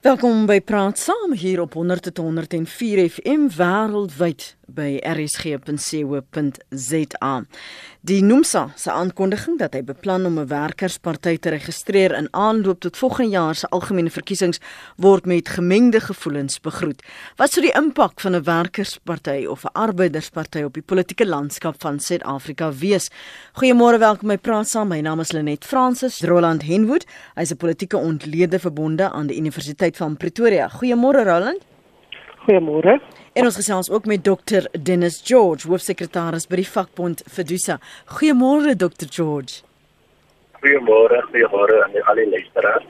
[0.00, 5.70] Welkom by Praat Saam hier op 100.104 FM wêreldwyd by rsg.co.za.
[8.00, 12.96] Die NUMSA se aankondiging dat hy beplan om 'n werkersparty te registreer in aanloop tot
[12.96, 14.60] volgende jaar se algemene verkiesings
[14.96, 17.02] word met gemengde gevoelens begroet.
[17.36, 22.00] Wat sou die impak van 'n werkersparty of 'n arbeidersparty op die politieke landskap van
[22.00, 23.10] Suid-Afrika wees?
[23.52, 24.88] Goeiemôre, welkom by Praat Saam.
[24.88, 27.04] My naam is Lenet Fransis Roland Henwood.
[27.34, 30.68] Hy's 'n politieke ontlede verbonde aan die Universiteit van Pretoria.
[30.68, 31.60] Goeiemôre Roland.
[32.46, 33.00] Goeiemôre.
[33.32, 37.76] En ons gesels ook met Dr Dennis George, hoofsekretaris by die vakbond Fidusa.
[38.16, 39.60] Goeiemôre Dr George.
[40.58, 42.88] Goeiemôre, goeiemôre aan al die luisteraars.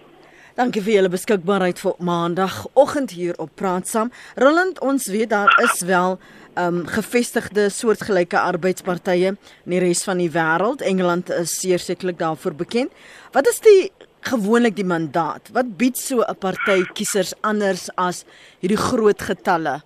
[0.56, 4.08] Dankie vir julle beskikbaarheid vir maandagooggend hier op Praat Saam.
[4.40, 6.16] Roland, ons weet daar is wel
[6.60, 10.80] um gevestigde soortgelyke arbeidspartye in die res van die wêreld.
[10.80, 12.96] Engeland is sekerlik daarvoor bekend.
[13.36, 13.92] Wat is die
[14.24, 15.52] gewoonlik die mandaat?
[15.52, 18.24] Wat bied so 'n party kiesers anders as
[18.60, 19.82] hierdie groot getalle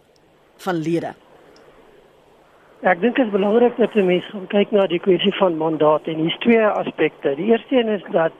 [0.64, 1.12] van lede?
[2.84, 6.18] Ek dink dit is belangrik dat mense gaan kyk na die kwessie van mandaat en
[6.20, 7.34] hier's twee aspekte.
[7.38, 8.32] Die eerste een is dat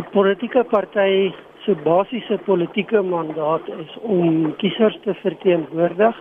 [0.00, 1.32] 'n politieke party
[1.64, 6.16] se basiese politieke mandaat is om kiesers te verteenwoordig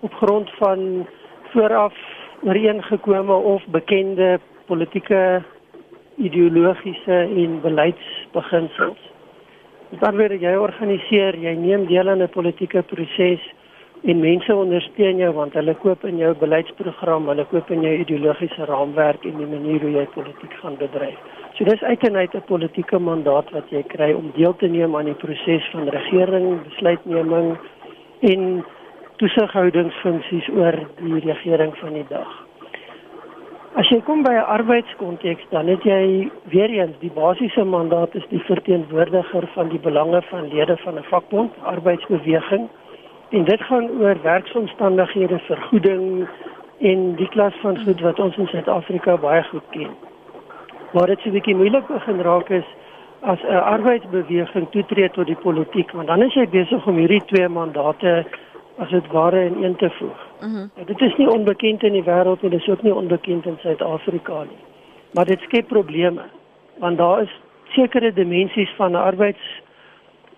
[0.00, 1.06] op grond van
[1.50, 1.94] vooraf
[2.42, 5.42] ooreengekome of bekende politieke
[6.16, 9.00] ideologiese en beleidsbeginsels.
[9.90, 13.42] Dit word jy organiseer, jy neem deel aan 'n politieke proses
[14.02, 18.68] en mense ondersteun jou want hulle koop in jou beleidsprogram, hulle koop in jou ideologiese
[18.70, 21.18] raamwerk en die manier hoe jy politiek gaan bedryf.
[21.58, 25.14] So dis uiteindelik 'n politieke mandaat wat jy kry om deel te neem aan die
[25.14, 27.58] proses van regering, besluitneming
[28.20, 28.64] en
[29.16, 32.46] toesighoudingsfunksies oor die regering van die dag.
[33.74, 38.26] As jy kom by 'n arbeidskonteks, dan het jy weer eens die basiese mandaat is
[38.28, 42.68] die verteenwoordiger van die belange van lede van 'n vakbond, arbeidsbeweging
[43.28, 46.28] En dit gaan oor werksomstandighede, vergoeding
[46.78, 49.90] en die klas van goed wat ons in Suid-Afrika baie goed ken.
[50.92, 52.64] Maar dit se bietjie moeilik begin raak is
[53.20, 57.48] as 'n arbeidsbeweging toetree tot die politiek, want dan is jy besig om hierdie twee
[57.48, 58.24] mandate
[58.78, 60.26] as dit ware in een te voeg.
[60.40, 60.56] Mhm.
[60.56, 63.58] Mm dit is nie onbekend in die wêreld en dit is ook nie onbekend in
[63.60, 64.62] Suid-Afrika nie.
[65.12, 66.22] Maar dit skep probleme
[66.78, 69.62] want daar is sekere dimensies van arbeids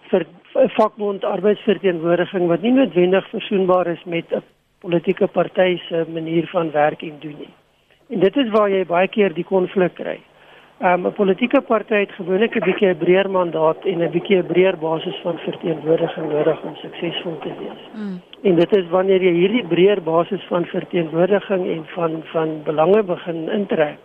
[0.09, 4.43] vir 'n vakbond arbeidsverteenwoordiging wat nie noodwendig versoenbaar is met 'n
[4.81, 7.55] politieke party se manier van werk en doen nie.
[8.09, 10.19] En dit is waar jy baie keer die konflik kry.
[10.83, 14.47] Um, 'n Politieke party het gewoonlik 'n bietjie 'n breër mandaat en 'n bietjie 'n
[14.47, 17.83] breër basis van verteenwoordiging nodig om suksesvol te wees.
[17.95, 18.21] Mm.
[18.43, 23.49] En dit is wanneer jy hierdie breër basis van verteenwoordiging en van van belange begin
[23.51, 23.99] intrek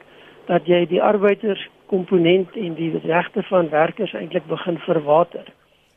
[0.46, 5.46] dat jy die arbeiders komponent en die regte van werkers eintlik begin verwater.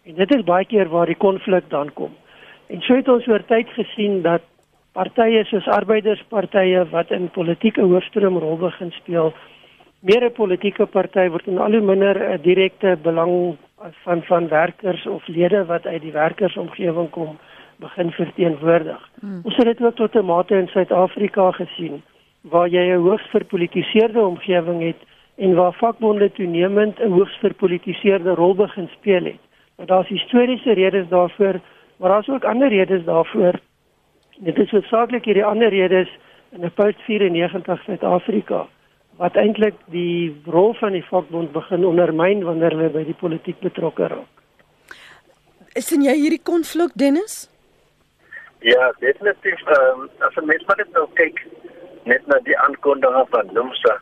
[0.09, 2.15] En dit is baie keer waar die konflik dan kom.
[2.73, 4.45] En so het ons oor tyd gesien dat
[4.97, 9.33] partye soos arbeiderspartye wat in politieke hoofstroom rol begin speel,
[10.01, 13.57] meer 'n politieke party word en al hoe minder 'n direkte belang
[14.05, 17.39] van van werkers of lede wat uit die werkersomgewing kom
[17.77, 19.11] begin verteenwoordig.
[19.21, 19.41] Hmm.
[19.45, 22.03] Ons het dit ook tot 'n mate in Suid-Afrika gesien
[22.41, 25.01] waar jy 'n hoogs verpolitiseerde omgewing het
[25.37, 29.48] en waar vakbonde toenemend 'n hoogs verpolitiseerde rol begin speel het.
[29.79, 31.61] Maar daar's historiese redes daarvoor,
[31.97, 33.61] maar daar's ook ander redes daarvoor.
[34.39, 36.09] Dit is hoofsaaklik hierdie ander redes
[36.51, 38.67] in 'n post-94 Suid-Afrika
[39.17, 44.07] wat eintlik die rol van die vakbond begin ondermyn wanneer hulle by die politiek betrokke
[44.07, 44.35] raak.
[45.73, 47.51] Is jy hierdie konflik Dennis?
[48.59, 49.61] Ja, definitief.
[49.67, 51.47] Ehm um, as 'n mens maar net nou kyk
[52.03, 54.01] net na die aankondiging van Lumsa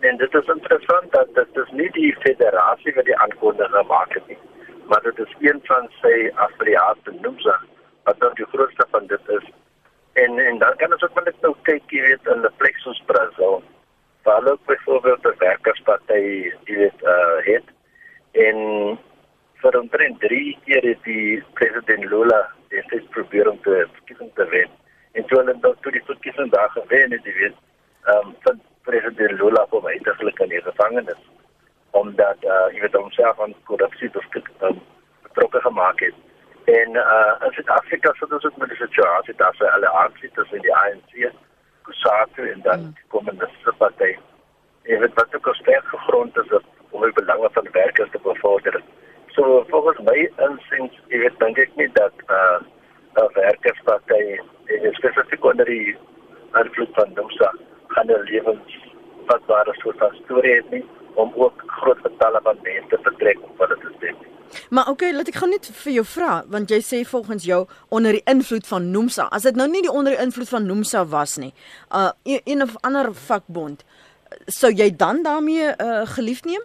[0.00, 4.38] en dit is interessant dat dit is nie die federasie wat die aankondiging het nie
[4.88, 7.56] maar dit is een van sy affiliate Nomsa
[8.02, 9.50] wat dan die grootste van dit is.
[10.12, 13.62] En en dan kan ons ook net nou kyk jy weet in die Plexus Brazil.
[14.22, 16.22] Waar ook byvoorbeeld die werkersparty
[16.70, 17.68] die het uh het
[18.32, 18.58] en
[19.62, 24.70] vir omtrent drie keer het die president Lula dit probeer om te verkiesing te wen.
[25.12, 27.56] En toe hulle dan toe die verkiesing daar gewen het, jy weet,
[28.04, 31.22] ehm um, van president Lula kom eintlik in die gevangenis
[32.00, 34.10] omdat uh jy weet homself aan korrupsie
[34.60, 34.80] um,
[35.22, 36.14] betrokke gemaak het.
[36.64, 40.62] En uh in Suid-Afrika sit ons ook met die situasie dat se alle aksie tussen
[40.66, 41.30] die ANC,
[41.82, 42.92] Kusatu en dan mm.
[42.94, 44.12] die Kommuniste Party.
[44.82, 46.52] En dit wat ook sterk gegrond is
[46.90, 48.82] om die belange van werkers te bevorder.
[49.26, 52.58] So volgens my insiens, jy weet dink ek nie dat uh
[53.18, 55.96] 'n werkersparty en spesifiek onder die
[56.60, 57.52] invloed van Nomsa
[57.86, 58.78] gaan 'n lewens
[59.26, 60.84] wat ware soort van storie het nie
[61.14, 64.16] om ook groot getalle van mense te betrek om hulle te stem.
[64.70, 67.60] Maar okay, laat ek gaan net vir jou vra want jy sê volgens jou
[67.94, 69.28] onder die invloed van Nomsa.
[69.34, 71.52] As dit nou nie die onder die invloed van Nomsa was nie,
[71.92, 73.84] uh een of ander vakbond,
[74.46, 76.64] sou jy dan daarmee uh gelief neem?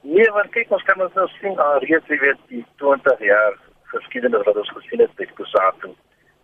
[0.00, 3.56] Nee, want kyk ons kan ons nou sien al reeds jy weet die 20 jaar
[3.92, 5.92] geskiedenis wat ons gesien het met Kusatu.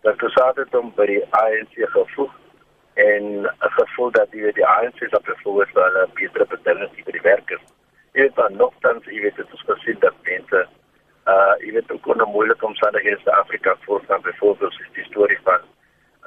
[0.05, 2.33] Dat Kusatu het hom by die ANC gevoeg
[2.95, 7.21] en 'n gevoel dat die die ANC se bevoegd vir 'n beter bedingings vir die
[7.21, 7.61] werkers.
[8.13, 10.67] Jy weet dan nogtans jy weet dit is gesien dat mense
[11.27, 15.59] uh jy weet ook onder moeilike omstandighede in Afrika voorstaan byvoorbeeld is die storie van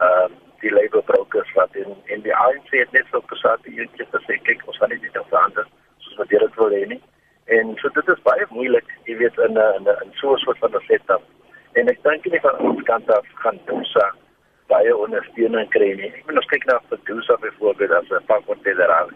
[0.00, 0.28] uh
[0.60, 4.66] die labor brokers wat in in die ANC het net so Kusatu eendag gesê kyk
[4.66, 5.66] ons gaan nie dit verander
[5.98, 7.02] soos wat dit wil hê nie.
[7.44, 10.58] En so dit is baie moeilik, jy weet in 'n in 'n so 'n soort
[10.58, 11.22] van setup.
[11.72, 13.96] En ek dink nie van ons kant af gaan ons
[14.68, 16.10] baie ondersteuning kry nie.
[16.12, 19.10] Ek bedoel ons kyk na Fedusa byvoorbeeld as 'n pak van federaal.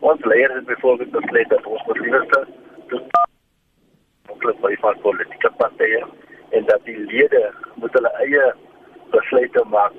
[0.00, 2.46] Ons leiers het byvoorbeeld besluit dat ons moet liewerste
[4.28, 6.04] ongelukkig baie van politieke partye
[6.50, 8.54] en dat die lede moet hulle eie
[9.10, 9.92] besluite maak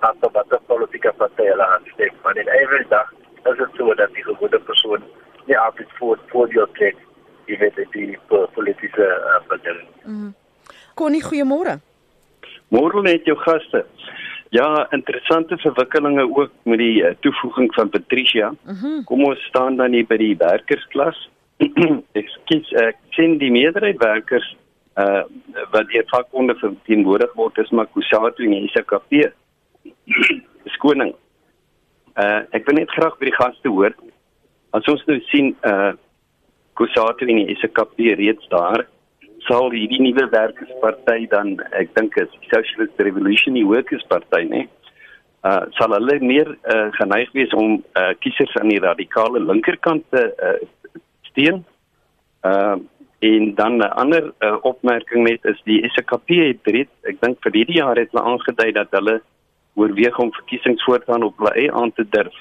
[0.00, 2.12] as tot watter politieke partye hulle aanstem.
[2.22, 3.12] Maar in ewe dag
[3.44, 5.02] is dit so dat die gewone persoon
[5.46, 6.96] nie altyd voor voor jou trek
[7.46, 8.18] jy weet die
[8.54, 9.82] politieke uh, beding.
[10.04, 10.34] Mm.
[10.94, 11.78] Connie, goeiemôre.
[12.72, 13.84] Môre net jou gaste.
[14.54, 18.48] Ja, interessante verwikkelinge ook met die uh, toevoeging van Patricia.
[18.50, 19.04] Mm -hmm.
[19.04, 21.30] Kom ons staan dan hier by die werkersklas.
[22.20, 24.56] ek kies ek sien die meerderheid werkers
[24.94, 25.22] uh
[25.70, 29.32] wat die vakbonde verteenwoordig word is maar Kusatu en ISKP.
[30.76, 31.14] Skoning.
[32.14, 33.94] Uh ek wil net graag by die gaste hoor.
[34.70, 35.92] As ons nou sien uh
[36.78, 38.86] Kusatu en die SKP reeds daar
[39.48, 44.64] sal hierdie nuwe werkersparty dan ek dink is Socialist Revolutionary Workers Party nê
[45.44, 50.24] uh sal hulle meer uh, geneig wees om uh, kiesers aan die radikale linkerkant te
[50.48, 50.58] uh,
[51.30, 51.64] steun
[52.48, 52.76] uh
[53.24, 57.52] en dan 'n ander uh, opmerking net is die SKP het reeds ek dink vir
[57.58, 59.20] hierdie jaar het hulle aangedui dat hulle
[59.74, 62.36] oorweeg om verkiesings voortaan op hulle eie aan te durf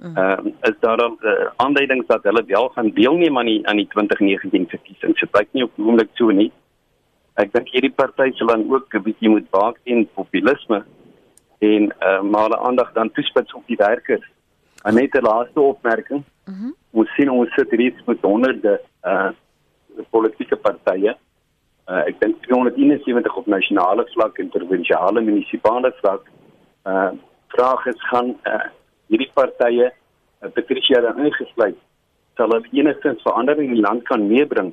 [0.00, 3.76] Ehm uh, is daar dan uh, aanduidings dat hulle wel gaan deelneem aan die aan
[3.76, 5.20] die 2019 verkiesings.
[5.20, 6.52] Dit lyk nie op die oomblik so nie.
[7.34, 10.84] Ek dink hierdie party sal dan ook 'n bietjie moet waak teen populisme
[11.58, 14.26] en eh uh, maar hulle aandag dan toespits op die werkers.
[14.82, 16.24] En net 'n laaste opmerking.
[16.46, 16.64] Mhm.
[16.64, 19.30] Mm ons sien ons sit reeds met honderde eh uh,
[20.10, 21.16] politieke partye.
[21.86, 26.22] Uh, ek dink 371 op nasionale vlak en provinsiale munisipale vlak.
[26.82, 27.10] Eh uh,
[27.48, 28.79] vraag is gaan eh uh,
[29.10, 31.78] hierdie partye uh, Patricia dan ingesluit
[32.38, 34.72] sal hulle enigstens verandering in die land kan meebring.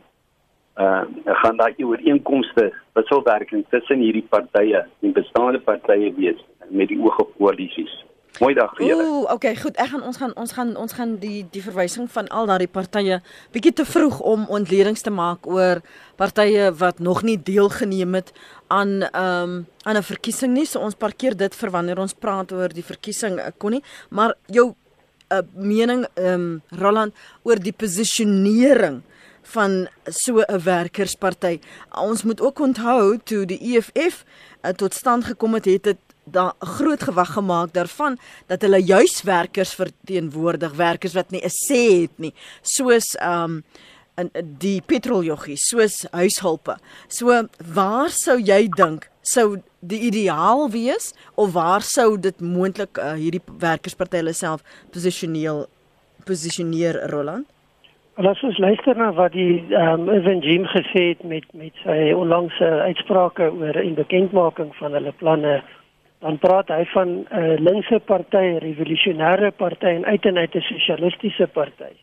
[0.78, 7.18] Uh gaan daai ooreenkomste wisselwerking tussen hierdie partye en bestaande partye wees met die oog
[7.24, 7.96] op koalisies.
[8.38, 9.06] Mooi dag vir julle.
[9.10, 9.78] Ooh, okay, goed.
[9.82, 13.18] Ek gaan ons gaan ons gaan ons gaan die die verwysing van al daardie partye
[13.56, 15.82] bietjie te vroeg om ontledings te maak oor
[16.22, 18.30] partye wat nog nie deelgeneem het
[18.68, 20.66] aan ehm um, aan 'n verkiesing nie.
[20.66, 23.84] So ons parkeer dit vir wanneer ons praat oor die verkiesing eh, kon nie.
[24.10, 29.02] Maar jou uh, eh, mening ehm um, Roland oor die posisionering
[29.42, 31.60] van so 'n werkersparty.
[31.92, 34.26] Ons moet ook onthou toe die EFF
[34.64, 39.22] uh, tot stand gekom het, het dit daar groot gewag gemaak daarvan dat hulle juis
[39.22, 43.64] werkers verteenwoordig, werkers wat nie 'n sê het nie, soos ehm um,
[44.18, 44.32] in
[44.62, 46.78] die petroljoggie, soos huishulpe.
[47.08, 47.44] So
[47.74, 53.44] waar sou jy dink sou die ideaal wees of waar sou dit moontlik uh, hierdie
[53.62, 54.64] werkersparty hulle self
[54.96, 55.66] posisioneel
[56.28, 57.46] posisioneer Roland?
[58.18, 62.14] Laat ons luister na wat die ehm um, Evan Jim gesê het met met sy
[62.18, 65.62] onlangse uitsprake oor 'n bekendmaking van hulle planne
[66.26, 70.62] dan praat hy van 'n uh, linkse party, revolusionêre party en uit en uit 'n
[70.62, 71.94] sosialistiese party.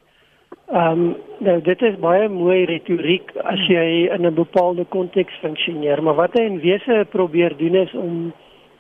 [0.72, 6.02] Ehm um, nou dit is baie mooi retoriek as jy in 'n bepaalde konteks funksioneer,
[6.02, 8.32] maar wat hy in wese probeer doen is om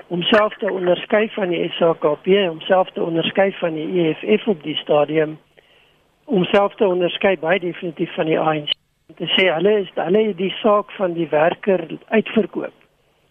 [0.08, 5.38] homself te onderskei van die SAKP, homself te onderskei van die EFF op die stadium,
[6.24, 8.72] homself te onderskei baie definitief van die ANC.
[9.16, 12.72] Dit sê hulle is hulle die saak van die werker uitverkoop.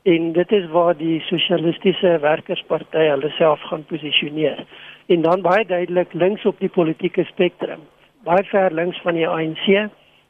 [0.03, 4.65] En dit is waar die sosialistiese werkersparty hulle self gaan posisioneer
[5.05, 7.81] en dan baie duidelik links op die politieke spektrum
[8.23, 9.67] baie ver links van die ANC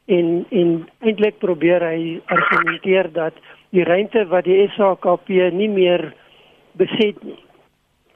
[0.06, 3.34] en en eintlik probeer hy argumenteer dat
[3.70, 6.12] die rente wat die SAKP nie meer
[6.78, 7.40] beset nie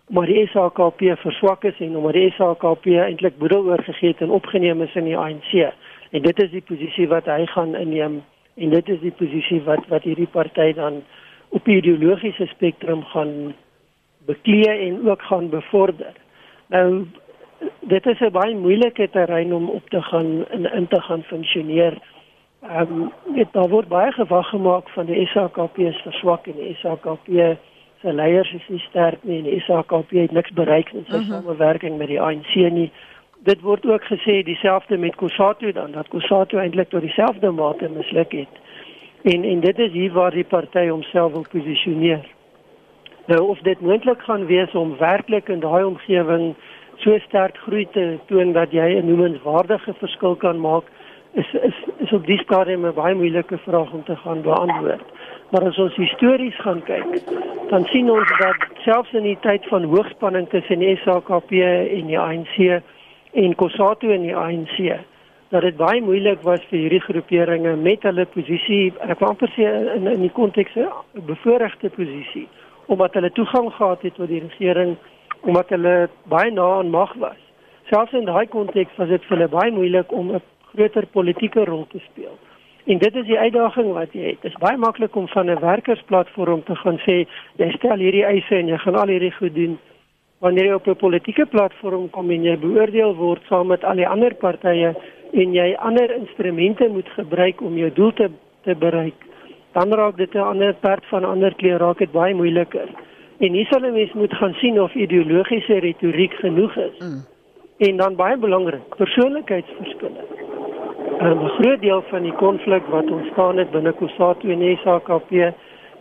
[0.07, 4.81] maar die SAKP verswak is en omdat die SAKP eintlik boedel oorgegee het en opgeneem
[4.81, 5.51] is in die ANC
[6.15, 8.21] en dit is die posisie wat hy gaan inneem
[8.55, 11.01] en dit is die posisie wat wat hierdie party dan
[11.49, 13.53] op die ideologiese spektrum gaan
[14.27, 16.15] beklee en ook gaan bevorder.
[16.67, 17.07] Nou
[17.79, 21.97] dit is 'n baie moeilike terrein om op te gaan in in te gaan funksioneer
[22.61, 26.75] Ehm um, dit daar word baie gewag gemaak van die SAKP se verswak en die
[26.75, 27.27] SAKP
[28.01, 31.19] se leiers is nie sterk nie en die SAKP het niks bereik in sy uh
[31.19, 31.31] mhm.
[31.31, 31.37] -huh.
[31.37, 32.91] samewerking met die ANC nie.
[33.43, 38.31] Dit word ook gesê dieselfde met Kusatu dan dat Kusatu eintlik tot dieselfde mate misluk
[38.31, 38.53] het.
[39.21, 42.25] En en dit is hier waar die party homself wil posisioneer.
[43.25, 46.55] Nou of dit moontlik gaan wees om werklik in daai omgewing
[47.03, 50.83] so sterk groei te toon dat jy 'n noemenswaardige verskil kan maak
[51.33, 55.05] is is is op die stadium 'n baie moeilike vraag om te gaan beantwoord.
[55.51, 57.21] Maar as ons histories gaan kyk,
[57.69, 62.19] dan sien ons dat selfs in die tyd van hoogspanning tussen die SAKP en die
[62.19, 62.81] ANC
[63.31, 64.99] en COSATU en die ANC,
[65.49, 69.67] dat dit baie moeilik was vir hierdie groeperinge met hulle posisie, ek wil amper sê
[69.95, 70.89] in in die konteks 'n
[71.25, 72.47] bevoordeelde posisie,
[72.87, 74.97] omdat hulle toegang gehad het tot die regering,
[75.47, 77.39] omdat hulle baie na aan mag was.
[77.89, 81.85] Selfs in daai konteks was dit vir hulle baie moeilik om 'n groter politieke rol
[81.91, 82.35] te speel.
[82.85, 84.41] En dit is die uitdaging wat jy het.
[84.41, 88.55] Dit is baie maklik om van 'n werkersplatform te gaan sê jy stel hierdie eise
[88.55, 89.79] en jy gaan al hierdie goed doen.
[90.39, 94.07] Wanneer jy op 'n politieke platform kom en jy beoordeel word saam met al die
[94.07, 94.95] ander partye
[95.33, 98.29] en jy ander instrumente moet gebruik om jou doel te
[98.63, 99.19] te bereik,
[99.71, 103.06] dan raak dit 'n ander perd van ander kleur raak dit baie moeiliker.
[103.39, 106.97] En hier sal 'n mens moet gaan sien of ideologiese retoriek genoeg is.
[106.99, 107.25] Mm.
[107.77, 110.23] En dan baie belangrik, persoonlikheidsverskille.
[111.19, 115.29] 'n groot deel van die konflik wat ontstaan het binne Kusatu en SAKP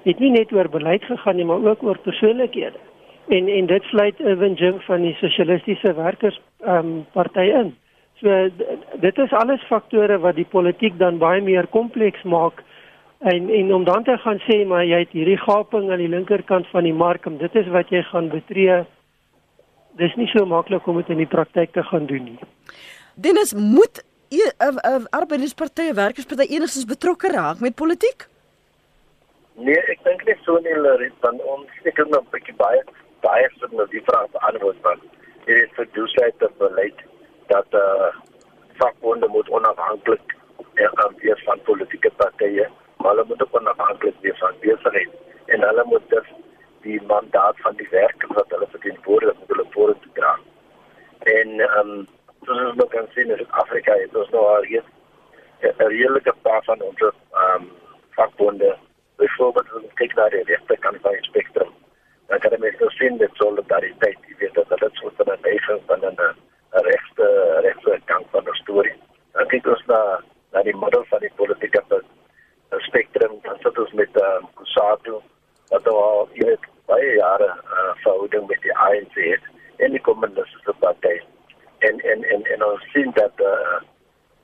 [0.03, 2.79] het nie net oor beleid gegaan nie, maar ook oor persoonlikhede.
[3.29, 7.75] En en dit sluit Irwin Jing van die Sosialistiese Werkers ehm um, party in.
[8.21, 8.49] So
[9.01, 12.63] dit is alles faktore wat die politiek dan baie meer kompleks maak
[13.27, 16.69] en en om dan te gaan sê maar jy het hierdie gaping aan die linkerkant
[16.73, 18.85] van die mark en dit is wat jy gaan betree.
[19.97, 22.39] Dis nie so maklik om dit in die praktyk te gaan doen nie.
[23.15, 28.29] Dennis moet 'n uh, uh, arbeiderspartye, werkersparty enigstens betrokke raak met politiek?
[29.55, 32.83] Nee, ek dink nie so nie, Larry, van ons ek het nog 'n bietjie baie
[33.21, 35.03] baie vir nou die vraag beantwoord want
[35.47, 36.99] dit is vir doelheid te beleid
[37.47, 38.11] dat eh uh,
[38.79, 40.37] vakbonde moet onafhanklik
[41.27, 45.11] wees van politieke partye, maar hulle moet ook onafhanklik wees van besigheid
[45.47, 46.29] en hulle moet dus
[46.81, 50.39] die mandaat van die werkers wat hulle verteenwoordig moet hulle vorentoe dra.
[51.19, 52.07] En ehm um,
[52.45, 54.85] soos ons nog kan sien in Suid-Afrika het ons nou al hier
[55.63, 57.71] 'n reële paar van ons ehm um,
[58.17, 58.77] vakbonde
[59.17, 61.73] byvoorbeeld as ons kyk na die regte kant van die spektrum
[62.29, 66.01] dan kan jy nou sien dat solidariteit jy weet dat dit so 'n nation van
[66.05, 66.35] 'n
[66.71, 67.27] regte
[67.67, 68.97] regte kant van die storie
[69.33, 70.01] dan kyk ons na
[70.53, 71.83] na die model van die politieke
[72.71, 75.21] spektrum dan sit ons met ehm um, Kusatu
[75.71, 79.45] wat al jy weet baie jare uh, verhouding met die ANC het
[79.77, 81.17] en die kommuniste party
[81.89, 83.79] en en en en ons sien dat uh,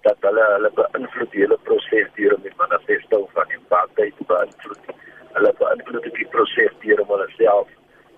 [0.06, 4.26] dat hulle hulle beïnvloed die hele proses deur om die manifesto van die party te
[4.32, 4.88] beïnvloed.
[5.36, 7.68] Hulle beïnvloed die proses deur om hulle self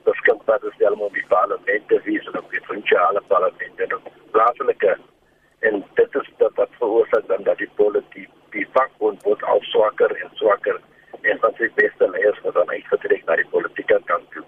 [0.08, 4.08] beskikbaar te stel om die parlement te wees en op die provinsiale parlement en op
[4.36, 4.96] plaaslike
[5.68, 10.16] en dit is dat wat veroorsaak dan dat die politiek die vakbond word al swakker
[10.22, 10.80] en swakker
[11.22, 14.44] en van sy beste leiers wat dan uitgetrek na die politieke kant toe.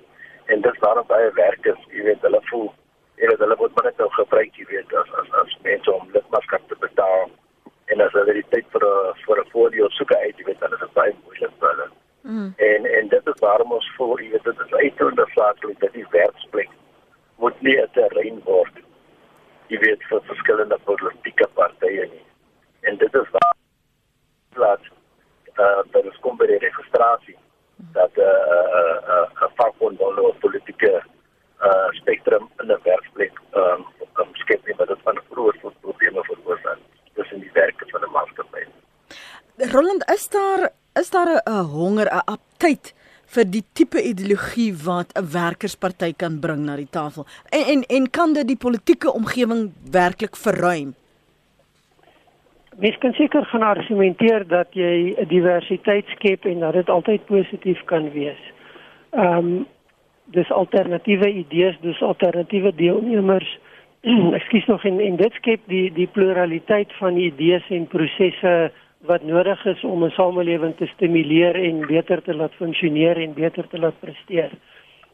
[0.46, 2.68] En dit is daarom baie werkers, jy weet, hulle voel
[3.16, 6.08] en dit hulle word maar net nou gebruik jy weet as as as mense om
[6.14, 7.30] lidmaatskap te betaal
[7.94, 10.74] en as hulle die tyd vir 'n vir 'n voordeel soek uit jy weet dan
[10.76, 11.88] is dit baie moeilik vir hulle
[12.22, 12.50] mm.
[12.68, 16.06] en en dit is waarom ons voor jy weet dit is uitonder saaklik dat die
[16.18, 16.70] werksplek
[17.44, 18.82] moet nie 'n terrein word
[19.72, 22.24] jy weet vir verskillende politieke partye nie
[22.82, 23.56] en dit is waar
[24.56, 24.84] plaas
[25.64, 27.38] uh, dat is kom by die registrasie
[27.98, 30.92] dat 'n uh, uh, uh, uh, vakbond wil nou politieke
[31.68, 33.86] uh spektrum in 'n werksplek um
[34.20, 36.78] um skep nie maar dit van groot probleme veroorsaak
[37.14, 38.62] tussen die werkers van 'n maatskappy.
[39.72, 42.94] Roland, is daar is daar 'n honger, 'n aptyd
[43.26, 47.26] vir die tipe ideologie wat 'n werkersparty kan bring na die tafel?
[47.48, 50.94] En en en kan dit die politieke omgewing werklik verruim?
[52.78, 57.84] Mens kan seker gaan argumenteer dat jy 'n diversiteit skep en dat dit altyd positief
[57.84, 58.42] kan wees.
[59.10, 59.66] Ehm um,
[60.24, 63.58] dis alternatiewe idees, dis alternatiewe deelnemers.
[64.38, 68.72] Ekskuus nog en, en dit skep die die pluraliteit van idees en prosesse
[69.06, 73.68] wat nodig is om 'n samelewing te stimuleer en beter te laat funksioneer en beter
[73.68, 74.50] te laat presteer.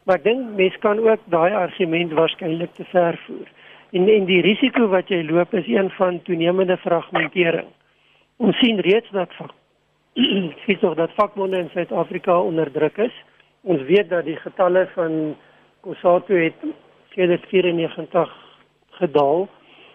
[0.03, 3.49] Maar ek dink mense kan ook daai argument waarskynlik te ver voer.
[3.93, 7.69] En en die risiko wat jy loop is een van toenemende fragmentering.
[8.37, 9.53] Ons sien reeds dat vak
[10.67, 13.15] sien dat vakbonde in Suid-Afrika onder druk is.
[13.63, 15.37] Ons weet dat die getalle van
[15.81, 16.65] Kosato het
[17.15, 18.33] sedert 94
[18.91, 19.49] gedaal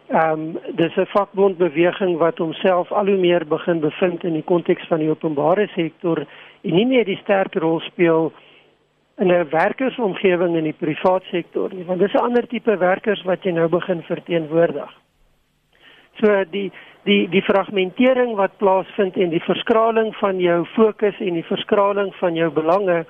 [0.08, 4.88] Ehm um, dis 'n vakbondbeweging wat homself al hoe meer begin bevind in die konteks
[4.88, 6.26] van die openbare sektor
[6.62, 8.32] en nie meer die sterk rol speel
[9.18, 13.44] in 'n werkersomgewing in die privaat sektor nie, want dis 'n ander tipe werkers wat
[13.44, 14.92] jy nou begin verteenwoordig.
[16.22, 16.72] So die
[17.04, 22.36] die die fragmentering wat plaasvind en die verskraling van jou fokus en die verskraling van
[22.36, 23.06] jou belange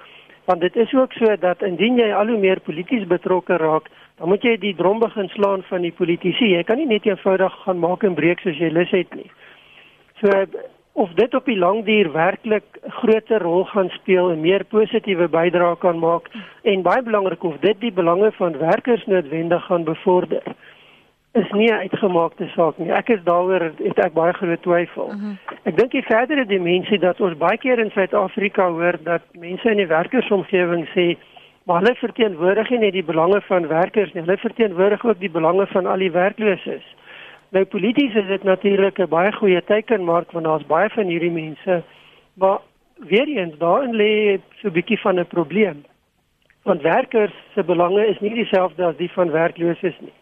[0.47, 4.29] want dit is ook so dat indien jy al hoe meer polities betrokke raak, dan
[4.31, 6.53] moet jy die drom begin slaan van die politici.
[6.53, 9.27] Jy kan nie net eenvoudig gaan maak en breek soos jy lus het nie.
[10.21, 10.45] So
[10.97, 15.77] of dit op die lang duur werklik groter rol gaan speel en meer positiewe bydrae
[15.77, 16.31] kan maak
[16.63, 20.55] en baie belangrik of dit die belange van werkers noodwendig gaan bevorder
[21.37, 22.91] is nie 'n uitgemaakte saak nie.
[22.91, 25.07] Ek is daaroor het ek baie groot twyfel.
[25.07, 25.35] Uh -huh.
[25.63, 29.77] Ek dink die verdere dimensie dat ons baie keer in Suid-Afrika hoor dat mense in
[29.77, 31.17] die werkersomgewing sê
[31.65, 35.67] maar hulle verteenwoordig nie net die belange van werkers nie, hulle verteenwoordig ook die belange
[35.67, 36.95] van al die werklooses.
[37.49, 41.83] Nou polities is dit natuurlik 'n baie goeie teikenmark want daar's baie van hierdie mense,
[42.33, 42.59] maar
[42.95, 45.85] weer eens daarin lê so 'n bietjie van 'n probleem.
[46.63, 50.13] Want werkers se belange is nie dieselfde as die van werklooses nie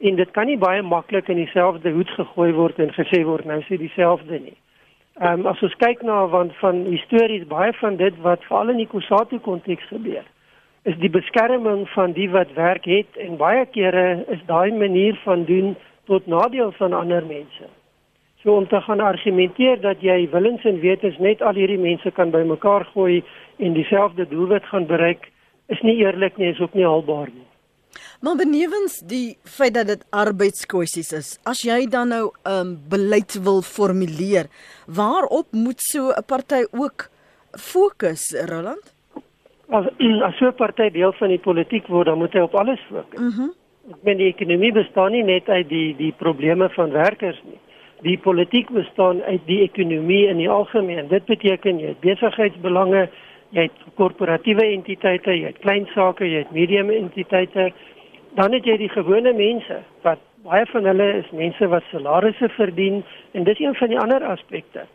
[0.00, 3.60] en dit kan nie baie maklik in dieselfde hoed gegooi word en gesê word nou
[3.68, 4.56] sê dieselfde nie.
[5.20, 8.80] Ehm um, as ons kyk na want van histories baie van dit wat veral in
[8.80, 10.24] die Kusatu konteks gebeur
[10.88, 15.44] is die beskerming van die wat werk het en baie kere is daai manier van
[15.44, 15.74] doen
[16.10, 17.68] tot nadeel van ander mense.
[18.42, 22.32] So om te gaan argumenteer dat jy willens en wetens net al hierdie mense kan
[22.34, 23.20] bymekaar gooi
[23.60, 25.28] en dieselfde doelwit gaan bereik
[25.70, 27.46] is nie eerlik nie, is ook nie haalbaar nie.
[28.24, 33.34] Maar benewens die feit dat dit arbeidskwessies is, as jy dan nou 'n um, beleid
[33.44, 34.46] wil formuleer,
[34.86, 37.08] waarop moet so 'n party ook
[37.50, 38.94] fokus, Roland?
[39.68, 39.86] As
[40.28, 43.20] as so 'n party deel van die politiek word, dan moet hy op alles fokus.
[43.20, 43.40] Mhm.
[43.40, 43.59] Mm
[43.90, 47.58] Ek meen die ekonomie bestaan nie net uit die die probleme van werkers nie.
[48.06, 51.08] Die politiek bestaan uit die ekonomie in die algemeen.
[51.08, 53.08] Dit beteken jy het besigheidsbelange,
[53.50, 57.72] jy het korporatiewe entiteite, jy het klein sake, jy het medium entiteite
[58.38, 63.02] dan het jy die gewone mense wat baie van hulle is mense wat salarisse verdien
[63.34, 64.86] en dis een van die ander aspekte.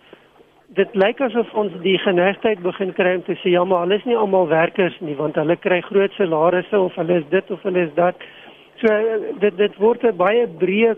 [0.75, 4.07] Dit lyk asof ons die geneigtheid begin kry om te sê ja maar hulle is
[4.09, 7.85] nie almal werkers nie want hulle kry groot salarisse of hulle is dit of hulle
[7.89, 8.15] is dat.
[8.85, 8.93] So
[9.41, 10.93] dit dit word 'n baie breë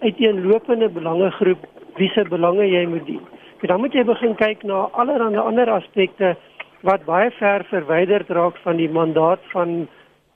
[0.00, 1.66] uiteenlopende belangegroep
[1.98, 3.20] wie se belange jy moet dien.
[3.60, 6.36] En dan moet jy begin kyk na allerlei ander aspekte
[6.80, 9.88] wat baie ver verwyderd raak van die mandaat van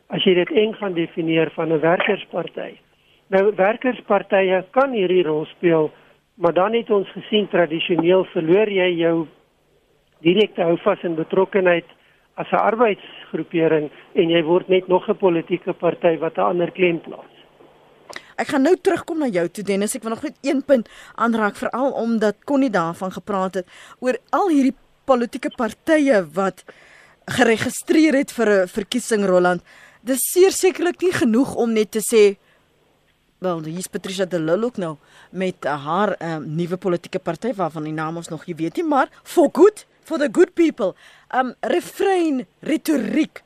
[0.08, 2.76] as jy dit eng gaan definieer van 'n werkersparty.
[3.28, 5.90] Nou werkerspartye kan hierdie rol speel,
[6.34, 9.26] maar dan het ons gesien tradisioneel verloor jy jou
[10.20, 11.86] direkte houvas en betrokkenheid
[12.34, 17.00] as 'n arbeidsgroepering en jy word net nog 'n politieke party wat 'n ander klem
[17.00, 17.32] plaas.
[18.36, 21.56] Ek gaan nou terugkom na jou toe Dennis, ek wil nog net een punt aanraak
[21.56, 23.66] veral omdat Connie daarvan gepraat het
[24.00, 26.64] oor al hierdie politieke partye wat
[27.26, 29.62] geregistreer het vir 'n verkiesing Roland.
[30.02, 32.36] Dis sekerlik nie genoeg om net te sê
[33.42, 34.96] wel hier's Patricia de Lille ook nou
[35.30, 38.86] met uh, haar um, nuwe politieke party waarvan die naam ons nog nie weet nie
[38.86, 40.94] maar for good for the good people
[41.40, 43.42] um refrein retoriek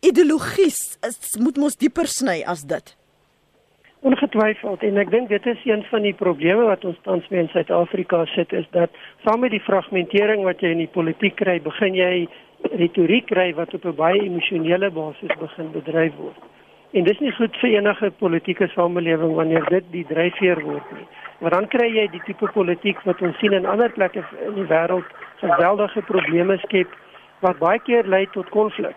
[0.00, 2.96] ideologies is moet mos dieper sny as dit
[4.00, 7.50] Ongetwyfeld en ek dink dit is een van die probleme wat ons tans mee in
[7.52, 8.94] Suid-Afrika sit is dat
[9.26, 12.24] saam met die fragmentering wat jy in die politiek kry, begin jy
[12.80, 16.40] retoriek kry wat op 'n baie emosionele basis begin bedryf word.
[16.92, 21.06] En dis nie goed vir enige politieke samelewing wanneer dit die dryfveer word nie.
[21.40, 24.68] Want dan kry jy die tipe politiek wat ons sien in ander plekke in die
[24.72, 25.12] wêreld
[25.44, 26.88] geweldige probleme skep
[27.40, 28.96] wat baie keer lei tot konflik.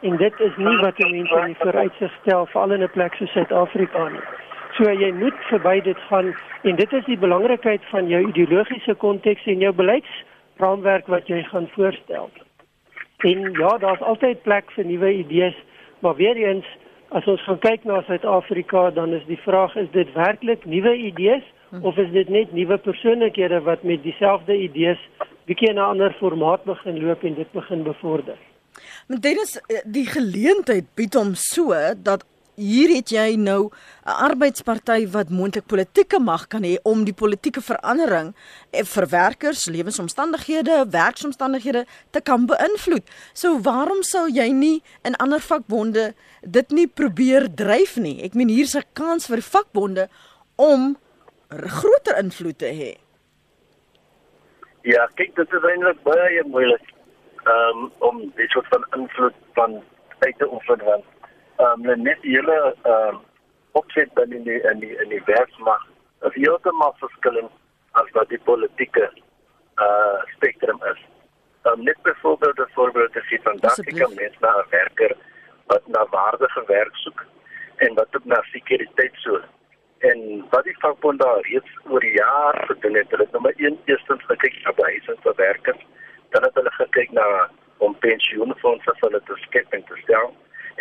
[0.00, 3.32] En dit is nie wat mense in die vooruitsig stel veral in 'n plek soos
[3.32, 4.26] Suid-Afrika nie.
[4.76, 9.46] So jy moet verby dit gaan en dit is die belangrikheid van jou ideologiese konteks
[9.46, 12.30] en jou beleidsraamwerk wat jy gaan voorstel.
[13.18, 15.56] En ja, daar's altyd plek vir nuwe idees,
[15.98, 16.66] maar weer eens
[17.08, 21.44] as ons gaan kyk na Suid-Afrika, dan is die vraag is dit werklik nuwe idees.
[21.80, 25.00] Of is dit net nuwe persoonlikhede wat met dieselfde idees
[25.48, 28.38] bietjie in 'n ander formaat begin loop en dit begin bevorder?
[29.08, 33.70] Maar dit is eh, die geleentheid bied hom so dat hier het jy nou
[34.04, 38.34] 'n arbeidsparty wat moontlik politieke mag kan hê om die politieke verandering
[38.70, 43.02] eh, vir werkers, lewensomstandighede, werksomstandighede te kan beïnvloed.
[43.32, 48.22] So waarom sou jy nie in ander vakbonde dit nie probeer dryf nie?
[48.22, 50.08] Ek meen hier's 'n kans vir vakbonde
[50.56, 50.96] om
[51.58, 52.92] groter invloed te hê.
[54.82, 56.92] Ja, kyk, dit is eintlik baie moeilik
[57.44, 59.82] um, om dit soort van invloed van
[60.18, 61.04] uit te oefen want
[61.56, 63.20] ehm um, net die hele ehm uh,
[63.72, 65.84] opset binne in die in die in die werksmag
[66.28, 67.52] is heeltemal verskillend
[68.00, 69.10] as wat die politieke
[69.86, 71.00] uh spektrum is.
[71.62, 75.16] Um, net byvoorbeeld 'n voorbeeld te gee van daardie mense na 'n werker
[75.66, 77.24] wat na waardige werk soek
[77.76, 79.44] en wat ook na sekuriteit soek.
[80.10, 84.24] En wat die vakbond daar reeds oor jare gedoen het, hulle het nommer 1 eerstens
[84.30, 85.82] gekyk na behuising vir werkers,
[86.30, 87.26] dan het hulle gekyk na
[87.86, 90.32] om pensioenfondse vir hulle te skep en te stel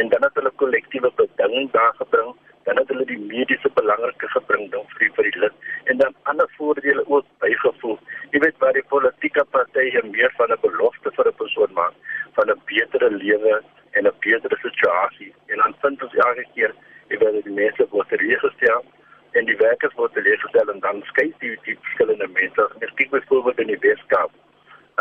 [0.01, 2.31] en dan het hulle kollektiewe bedinging daar gebring
[2.63, 6.49] dan het hulle die mediese belangrike gebring dan vir vir die lid en dan ander
[6.57, 7.99] voordele ook bygevoeg.
[8.33, 11.93] Jy weet waar die politieke partye meer van 'n belofte vir 'n persoon maak
[12.37, 16.73] van 'n betere lewe en 'n betere situasie en dan vind ons elke keer
[17.09, 18.85] jy weet die mense word tereeggestel
[19.31, 22.67] en die werkers word tereeggestel en dan skei die die verskillende mense.
[22.79, 24.31] Ek kyk byvoorbeeld in die Weskaap.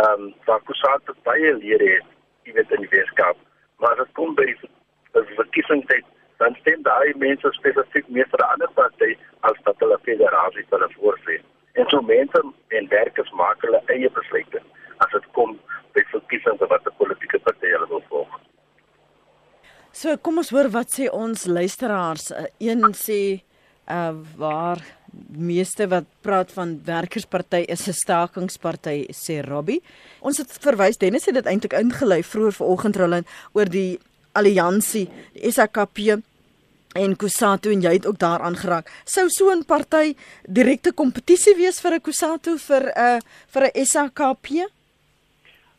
[0.03, 2.09] Ehm um, waar kusat baie lede het,
[2.47, 3.37] jy weet in die Weskaap.
[3.83, 6.05] Maar dit kom by 'n verkiesingstyd
[6.41, 9.11] dan stem daai mense spesifiek meer vir 'n ander party
[9.49, 11.43] as wat hulle federasie hulle voorsien.
[11.73, 14.63] En so mense en werkers maak hulle eie besluite
[15.05, 15.59] as dit kom
[15.95, 18.41] by verkiesings wat 'n politieke party hulle wil volg.
[19.93, 22.31] So kom ons hoor wat sê ons luisteraars.
[22.31, 23.43] Uh, een sê
[23.91, 24.79] uh waar
[25.37, 29.83] meeste wat praat van werkersparty is 'n stakingsparty sê Robbie.
[30.21, 33.99] Ons het verwys Dennis het dit eintlik ingelei vroeër vanoggend Roland oor die
[34.33, 36.23] alliansie die SAKP
[36.93, 38.91] en Kusatu en jy het ook daaraan geraak.
[39.05, 40.15] Sou so 'n party
[40.49, 44.71] direkte kompetisie wees vir 'n Kusatu vir 'n uh, vir 'n SAKP?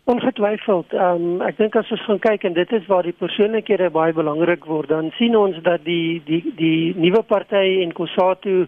[0.09, 0.93] Ongetwyfeld.
[0.93, 4.65] Um, ek dink as ons gaan kyk en dit is waar die persoonlikhede baie belangrik
[4.65, 8.65] word, dan sien ons dat die die die nuwe party en Kusatu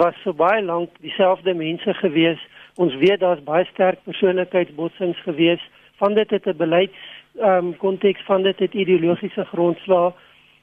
[0.00, 2.40] was so baie lank dieselfde mense gewees.
[2.80, 5.60] Ons weet daar's baie sterk persoonlikheidsbotsings gewees.
[6.00, 6.96] Van dit het 'n beleids
[7.38, 10.14] ehm um, konteks van dit het ideologiese grondslag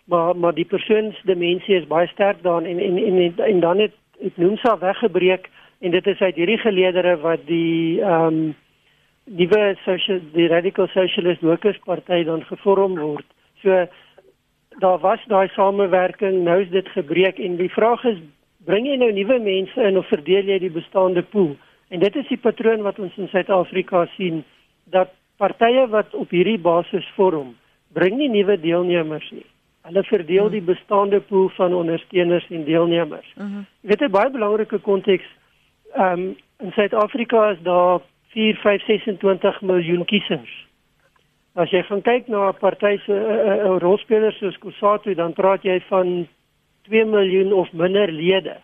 [0.08, 3.94] maar maar die persoonsdimensie is baie sterk daar en en en en dan het
[4.26, 5.50] ek noem sa weggebreek
[5.80, 8.56] en dit is uit hierdie geleedere wat die ehm um,
[9.28, 13.26] nuwe social die radical socialist workers party dan gevorm word.
[13.62, 13.86] So
[14.80, 18.20] daar was daai samewerking, nou is dit gebreek en die vraag is
[18.66, 21.56] bring jy nou nuwe mense in of verdeel jy die bestaande pool?
[21.90, 24.44] En dit is die patroon wat ons in Suid-Afrika sien
[24.92, 27.56] dat partye wat op hierdie basis vorm,
[27.96, 29.46] bring nie nuwe deelnemers nie.
[29.88, 33.28] Hulle verdeel die bestaande pool van ondersteuners en deelnemers.
[33.38, 33.64] Uh -huh.
[33.82, 35.28] Jy weet 'n baie belangrike konteks.
[35.96, 38.02] Ehm um, in Suid-Afrika is daar
[38.38, 40.52] 4, 5, 26 miljoen kiesers.
[41.58, 45.64] As jy gaan kyk na 'n party se uh, uh, rolspelers soos Kusatu, dan praat
[45.66, 46.28] jy van
[46.86, 48.58] 2 miljoen of minder lede.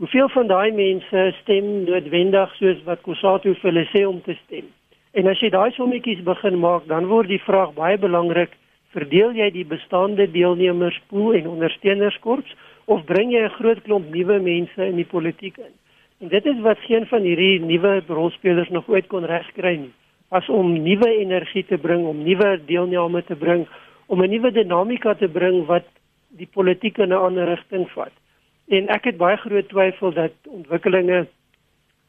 [0.00, 4.72] Hoeveel van daai mense stem noodwendig soos wat Kusatu vir hulle sê om te stem?
[5.12, 8.56] En as jy daai sommetjies begin maak, dan word die vraag baie belangrik
[8.96, 14.40] verdeel jy die bestaande deelnemers pool en ondersteunerskorps of bring jy 'n groot klomp nuwe
[14.40, 15.74] mense in die politiek in?
[16.22, 19.92] En dit is wat geen van hierdie nuwe rolspelers nog ooit kon regkry nie.
[20.30, 23.66] As om nuwe energie te bring, om nuwe deelname te bring,
[24.06, 25.88] om 'n nuwe dinamika te bring wat
[26.28, 28.12] die politiek in 'n ander rigting vat.
[28.68, 31.26] En ek het baie groot twyfel dat ontwikkelinge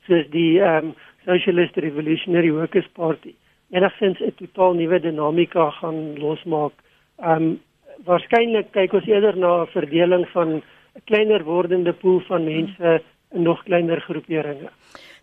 [0.05, 0.93] soos die ehm um,
[1.25, 3.33] Socialist Revolutionary Workers Party
[3.69, 6.73] enigstens 'n totaal nuwe dinamika gaan losmaak.
[7.17, 7.61] Um
[8.05, 10.63] waarskynlik kyk ons eerder na 'n verdeling van 'n
[11.05, 13.01] kleiner wordende pool van mense in
[13.33, 14.69] nog kleiner groeperinge.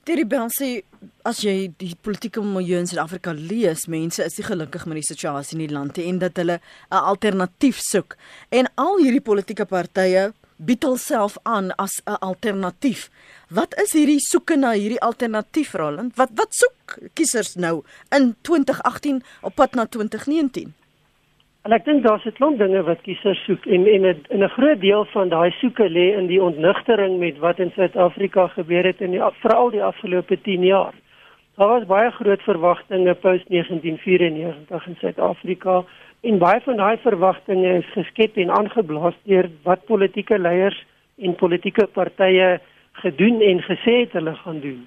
[0.09, 0.81] Terry Belsi,
[1.29, 5.59] as jy die politieke milieu in Suid-Afrika lees, mense is nie gelukkig met die situasie
[5.59, 6.57] in die land nie en dat hulle
[6.90, 8.16] 'n alternatief soek.
[8.51, 13.11] En al hierdie politieke partye bied hulself aan as 'n alternatief.
[13.49, 16.16] Wat is hierdie soeke na hierdie alternatief Roland?
[16.16, 20.75] Wat wat soek kiesers nou in 2018 op pad na 2019?
[21.62, 24.81] En ek dink daar's 'n klomp dinge wat kiesers soek en en 'n 'n groot
[24.81, 29.11] deel van daai soeke lê in die ontnigtering met wat in Suid-Afrika gebeur het in
[29.11, 30.94] die veral die afgelope 10 jaar.
[31.57, 35.85] Daar was baie groot verwagtinge post 1994 in Suid-Afrika
[36.20, 40.77] En baie van daai verwagtinge is geskep en aangeblaas deur wat politieke leiers
[41.16, 42.59] en politieke partye
[43.01, 44.83] gedoen en gesê het hulle gaan doen.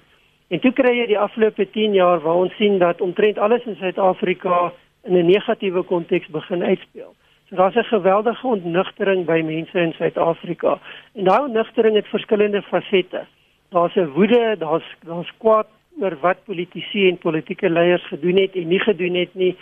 [0.54, 3.74] En toe kry jy die afgelope 10 jaar waar ons sien dat omtrent alles in
[3.80, 4.70] Suid-Afrika
[5.04, 7.14] in 'n negatiewe konteks begin uitspeel.
[7.48, 10.78] So daar's 'n geweldige ontnugtering by mense in Suid-Afrika.
[11.14, 13.24] En daai ontnugtering het verskillende fasette.
[13.68, 15.66] Daar's 'n woede, daar's daar's kwaad
[16.00, 19.56] oor wat politici en politieke leiers gedoen het en nie gedoen het nie.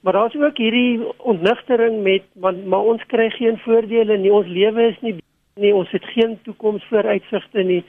[0.00, 4.32] Maar daar's ook hierdie ontnigtering met want maar ons kry geen voordele nie.
[4.32, 5.16] Ons lewe is nie
[5.54, 7.84] nie, ons het geen toekomsvooruitsigte nie.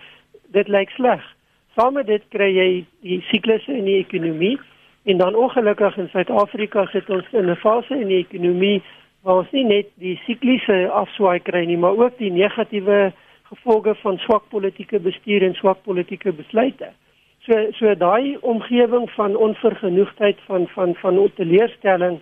[0.52, 1.36] Dit lyk sleg.
[1.76, 4.60] Saam met dit kry jy die siklusse in die ekonomie
[5.08, 8.84] en dan ongelukkig in Suid-Afrika sit ons in 'n fase in die ekonomie
[9.24, 14.18] waar ons nie net die sikliese afswaai kry nie, maar ook die negatiewe gevolge van
[14.18, 16.90] swak politieke bestuur en swak politieke besluite.
[17.46, 22.20] So so daai omgewing van onvergenoegdheid van van van teleurstelling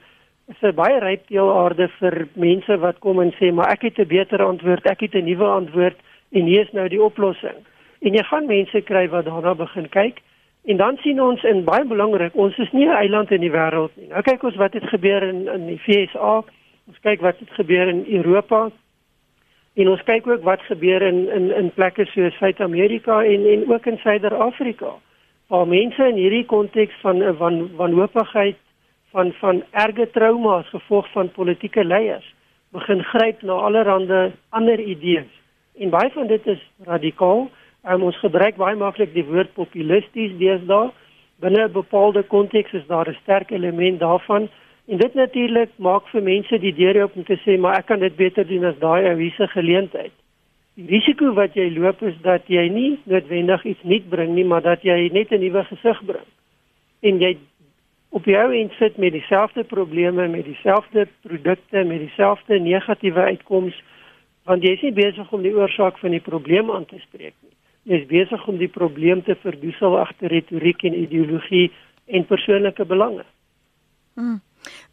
[0.47, 4.07] is 'n baie ryp deelaarde vir mense wat kom en sê maar ek het 'n
[4.07, 5.97] beter antwoord, ek het 'n nuwe antwoord
[6.31, 7.57] en hier is nou die oplossing.
[8.01, 10.21] En jy gaan mense kry wat daarna begin kyk
[10.65, 13.91] en dan sien ons in baie belangrik, ons is nie 'n eiland in die wêreld
[13.95, 14.08] nie.
[14.08, 16.43] Nou kyk ons wat het gebeur in in die VSA
[16.86, 18.67] Ons kyk wat het gebeur in Europa
[19.75, 23.86] en ons kyk ook wat gebeur in in in plekke soos Suid-Amerika en en ook
[23.89, 24.91] in Suider-Afrika.
[25.49, 28.62] Waar mense in hierdie konteks van van wanhoopigheid
[29.12, 32.34] van van erge trauma as gevolg van politieke leiers
[32.71, 35.32] begin gryp na allerlei ander idees.
[35.80, 37.49] En baie van dit is radikaal.
[37.85, 40.89] Um, ons gebruik baie maklik die woord populisties deesdae.
[41.43, 44.49] Binne 'n bepaalde konteks is daar 'n sterk element daarvan.
[44.87, 47.99] En dit natuurlik maak vir mense die deur oop om te sê maar ek kan
[47.99, 50.11] dit beter doen as daai ou wiese geleentheid.
[50.75, 54.61] Die risiko wat jy loop is dat jy nie noodwendig iets nuut bring nie, maar
[54.61, 56.29] dat jy net 'n nuwe gesig bring.
[57.01, 57.37] En jy
[58.09, 63.83] op jou end sit met dieselfde probleme, met dieselfde produkte, met dieselfde negatiewe uitkomste
[64.45, 67.54] want jy is nie besig om die oorsaak van die probleem aan te spreek nie.
[67.85, 71.71] Is besig om die probleem te verdoesel agter retoriek en ideologie
[72.05, 73.25] en persoonlike belange.
[74.13, 74.41] Hmm.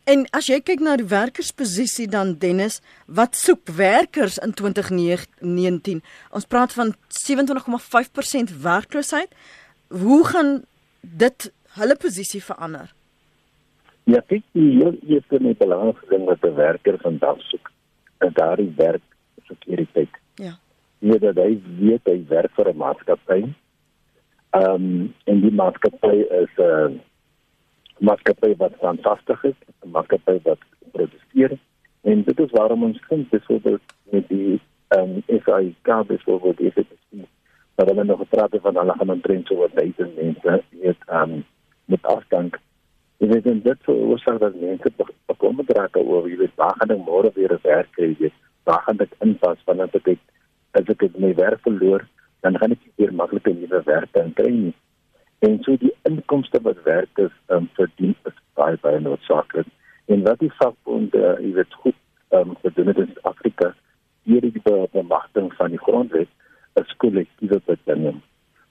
[0.05, 6.03] En as jy kyk na die werkersposisie dan Dennis, wat soek werkers in 2019?
[6.35, 9.31] Ons praat van 27,5% werkloosheid.
[10.03, 10.51] Hoe gaan
[11.01, 12.91] dit hulle posisie verander?
[14.11, 17.71] Ja, kyk, die eerste en belangrikste ding wat 'n werker vandag soek,
[18.27, 19.07] is daardie werk
[19.47, 20.11] sekuriteit.
[20.35, 20.59] Ja.
[21.03, 23.41] Nie dat hy weet hy werk vir 'n maatskappy.
[24.59, 26.91] Ehm um, en die maatskappy is 'n uh,
[27.99, 30.63] maatskappy wat fantasties is, 'n maatskappy wat
[30.93, 31.59] produseer.
[32.03, 36.87] En dit is waarom ons vind byvoorbeeld met die ehm um, SAIK byvoorbeeld is dit
[36.91, 37.03] is
[37.77, 41.45] maar hulle nog gepraat van hulle gaan omtrent so wat duisend mense weet ehm um,
[41.85, 42.61] met afdank.
[43.17, 44.93] Jy weet en dit sou oorsaak dat mense
[45.27, 48.37] bekommerd raak oor wie weet waar gaan ek môre weer werk kry, jy weet,
[48.69, 49.65] waar gaan ek inpas?
[49.65, 50.19] Wanneer ek
[50.79, 52.07] as ek my werk verloor,
[52.43, 54.75] dan gaan ek nie weer maklik 'n nuwe werk kry nie.
[55.43, 59.67] En so die inkomste wat werkers um, verdien is baie baie noodsaaklik.
[60.07, 61.99] En wat die vakbonde, uh, jy weet goed,
[62.31, 63.73] um, gedoen het in Afrika,
[64.23, 66.29] hier die bemagtiging van die grondwet
[66.81, 68.21] is kollektiewe bedinging.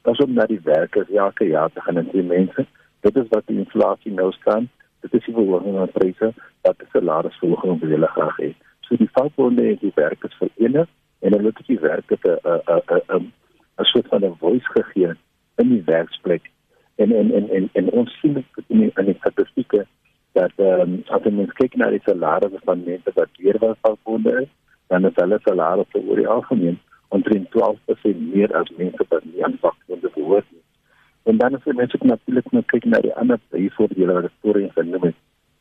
[0.01, 2.65] Pas om na die werkers elke jaar te gaan en die mense,
[3.05, 4.69] dit is wat die inflasie nou staan.
[5.01, 8.49] Dit is die verhoging van pryse wat die salarisverhoging wil hulle graag hê.
[8.87, 10.89] So die vakbonde en die werkers verenig
[11.21, 13.31] en hulle het die werkers 'n 'n 'n
[13.79, 15.13] 'n soort van 'n voice gegee
[15.55, 16.49] in die werksplek
[16.95, 19.85] en en en en, en ons sien dit in die, in die statistieke
[20.31, 24.35] dat ehm um, as ons kyk na die salarisse van mense wat weer was vakbonde
[24.41, 24.49] is,
[24.87, 29.57] dan is hulle salarisse oor die algemeen omtrent 12% meer as mense wat nie aan
[29.63, 30.63] vakbonde behoort nie.
[31.23, 33.39] En dan is dit mense wat natuurlik moet kyk na die ander
[33.77, 35.19] voordele wat ek voorheen genoem het.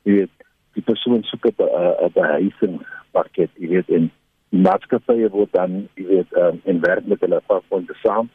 [0.09, 0.47] Jy weet,
[0.79, 4.11] die persoon soek op 'n behuisingspakket, jy weet, en
[4.51, 8.31] maatskappye word dan, jy weet, um, in werk met hulle vakbonde saam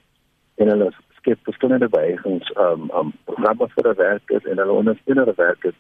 [0.56, 5.78] en hulle skep verskillende bewegings um um programme vir werkers en hulle ondersteuner werkers.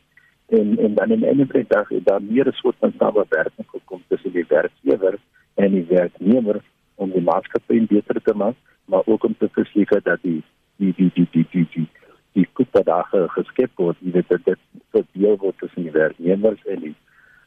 [0.47, 4.31] En en dan in enige dag is daar meer 'n soort van samewerking gekom tussen
[4.31, 5.17] die werkgewer
[5.55, 6.61] en die werknemer
[6.95, 10.43] om die maatskappy beter te maak maar ook om te verseker dat die
[10.75, 11.87] die die die die die die
[12.31, 14.59] die kupa daar geskep word jy weet dat dit
[14.91, 16.95] verdeel word tussen die werknemers en die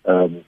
[0.05, 0.45] um en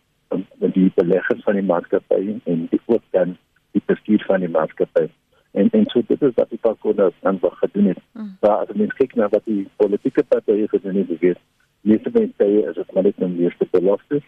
[0.59, 3.37] die beleggers van die maatskappy en die ook dan
[3.73, 5.09] die bestuur van die maatskappy
[5.53, 8.03] en en so dit is wat die pakone dan wat gedoen het.
[8.13, 8.37] Mm.
[8.41, 11.39] Maar as mens kyk na wat die politieke partye gedoen het, weet
[11.81, 14.25] meeste mense sê is dit maar net 'n meeste beloftes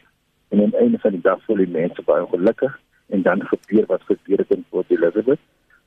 [0.48, 4.02] en aan een van die dag voel die mense baie ongelukkig en dan gebeur wat
[4.02, 5.40] gebeur het in Port Elizabeth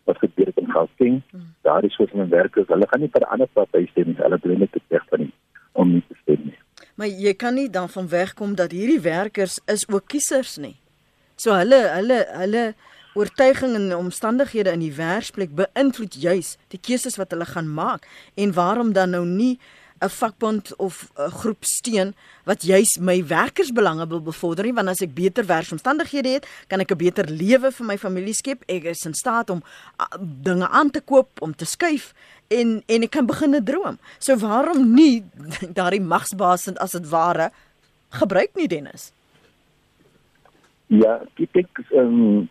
[0.04, 1.22] wat gebeur het in Gauteng.
[1.32, 1.42] Mm.
[1.62, 4.60] Daar is soos 'n werkers, hulle gaan nie vir ander party stem nie, hulle doen
[4.60, 5.34] net reg van nie
[5.72, 6.58] om nie te stem nie.
[6.96, 10.76] Maar jy kan nie dan van wegkom dat hierdie werkers is ook kiesers nie.
[11.36, 12.66] So hulle hulle hulle
[13.16, 18.52] oortuiging en omstandighede in die werksplek beïnvloed juis die keuses wat hulle gaan maak en
[18.56, 19.60] waarom dan nou nie
[20.04, 25.02] 'n vakbond of 'n groep steun wat juis my werkersbelange wil bevorder nie want as
[25.02, 28.64] ek beter werksomstandighede het, kan ek 'n beter lewe vir my familie skep.
[28.68, 29.64] Ek is in staat om
[30.20, 32.14] dinge aan te koop, om te skuif
[32.48, 33.98] en en ek kan begin droom.
[34.20, 35.24] So waarom nie
[35.78, 37.52] daardie magsbaas as dit ware
[38.10, 39.12] gebruik nie Dennis?
[40.88, 42.50] Ja, ek ek ehm um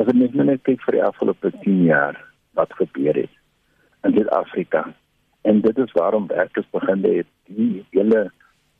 [0.00, 2.18] ek net net kyk vir die afgelope 10 jaar
[2.56, 3.32] wat gebeur het
[4.06, 4.86] in Suid-Afrika.
[5.42, 8.30] En dit is waarom werkers begin het die hele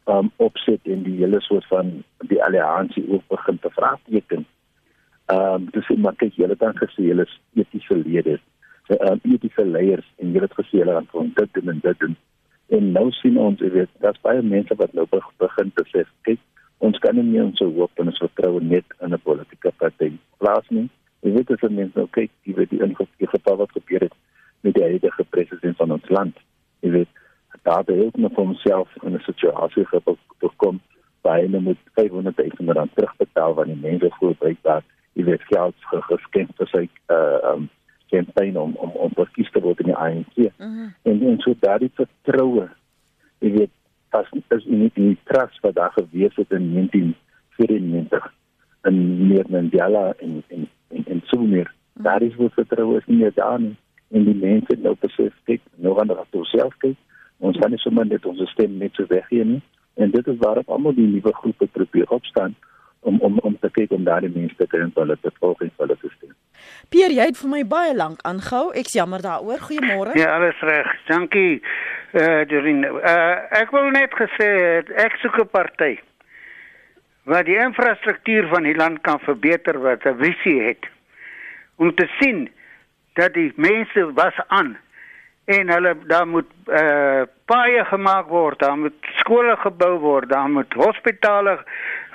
[0.06, 4.46] um opset en die hele soort van die alliansie ook begin te vraagteken.
[5.26, 8.42] Ehm um, dis maar kyk julle dan gesê julle etiese leerders,
[8.88, 12.16] um, etiese leiers en julle het gesê julle gaan van dit doen en dit doen.
[12.68, 15.06] En nou sien ons jy weet daar's baie mense wat nou
[15.38, 16.40] begin sê kyk
[16.82, 20.66] ons kan nie meer ons hoop en ons vertroue net in 'n politieke party plaas
[20.70, 20.88] nie.
[21.22, 24.16] Jy weet as mense nou kyk, jy weet die ingevolge geval wat gebeur het
[24.62, 26.36] met die huidige president van ons land.
[26.80, 27.08] Jy weet
[27.62, 30.80] daar het hulle net vir homself in 'n situasie gekom
[31.22, 34.82] waar hy moet 500 000 rand terugbetaal van die mense voor breekbaar.
[35.12, 35.74] Jy weet geld
[36.10, 37.68] geskenk vir sy uh um
[38.12, 40.36] campaign om om om verkies te word in die ANC.
[40.36, 40.94] Mm -hmm.
[41.02, 42.68] En en so daardie vertroue
[43.38, 43.74] jy weet
[44.10, 48.32] pas is nie die trust wat daar gewees het in 1994
[48.88, 51.70] in meer Mandela en en en, en so meer.
[51.70, 52.02] Mm -hmm.
[52.02, 53.76] Daar is wat vertroue is nie meer daar nie.
[54.10, 56.96] En die mense nou besef kyk, nou gaan hulle op self kyk
[57.42, 59.62] Ons kan nie sommer net ons stem net so weggee nie.
[59.98, 62.54] En dit is waarop almal die nuwe groepe probeer opstaan
[63.00, 65.72] om om om te kyk om daardie mense te kry en hulle te volg en
[65.82, 66.31] hulle te steun.
[66.92, 68.66] Pierre, jy het vir my baie lank aangehou.
[68.76, 69.62] Ek's jammer daaroor.
[69.64, 70.12] Goeiemôre.
[70.20, 70.90] Ja, alles reg.
[71.08, 71.62] Dankie.
[72.12, 72.82] Eh uh, Dorien.
[72.84, 74.48] Eh uh, ek wil net gesê
[75.00, 75.94] ek soek 'n party
[77.24, 80.84] wat die infrastruktuur van die land kan verbeter wat 'n visie het
[81.76, 82.50] om te sien
[83.14, 84.76] dat die mense was aan
[85.44, 90.50] en hulle daar moet eh uh, paaie gemaak word, daar moet skole gebou word, daar
[90.50, 91.64] moet hospitale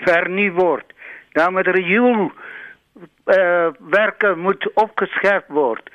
[0.05, 0.93] vernuwe word.
[1.33, 2.29] Daar moet eh
[3.27, 5.89] uh, werke moet opgeskerp word.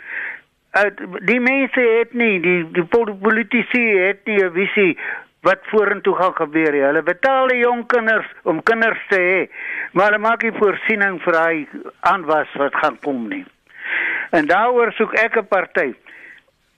[0.71, 4.99] Uit die mense het nie die die politici het nie 'n visie
[5.42, 6.83] wat vorentoe gaan gebeur nie.
[6.83, 9.51] Hulle betaal die jong kinders om kinders te hê,
[9.92, 11.66] maar hulle maak nie voorsiening vir hy
[12.01, 13.45] aanwas wat gaan kom nie.
[14.31, 15.95] En daaroor soek ek 'n party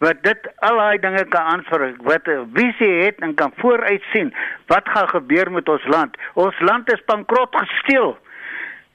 [0.04, 4.34] wat dit al daai dinge kan aanspreek wat 'n visie het en kan vooruit sien
[4.66, 6.16] wat gaan gebeur met ons land.
[6.34, 8.18] Ons land is bankrot gesteel.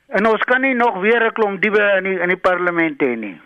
[0.10, 3.16] En ons kan nie nog weer 'n klomp diewe in die, in die parlement hê
[3.16, 3.38] nie.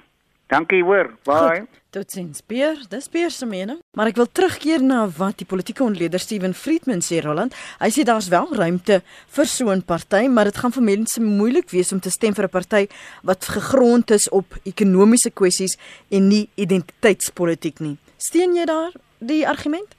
[0.47, 1.10] Dankie hoor.
[1.26, 1.65] Bye.
[1.89, 3.80] Tot sins Pier, dis Pier se mening.
[3.97, 7.56] Maar ek wil terugkeer na wat die politieke ontleder Steven Friedman sê Roland.
[7.80, 9.02] Hy sê daar's wel ruimte
[9.36, 12.45] vir so 'n party, maar dit gaan vir mense moeilik wees om te stem vir
[12.45, 12.88] 'n party
[13.23, 15.78] wat gegrond is op ekonomiese kwessies
[16.10, 17.97] en nie identiteitspolitiek nie.
[18.17, 19.95] Steun jy daar die argument?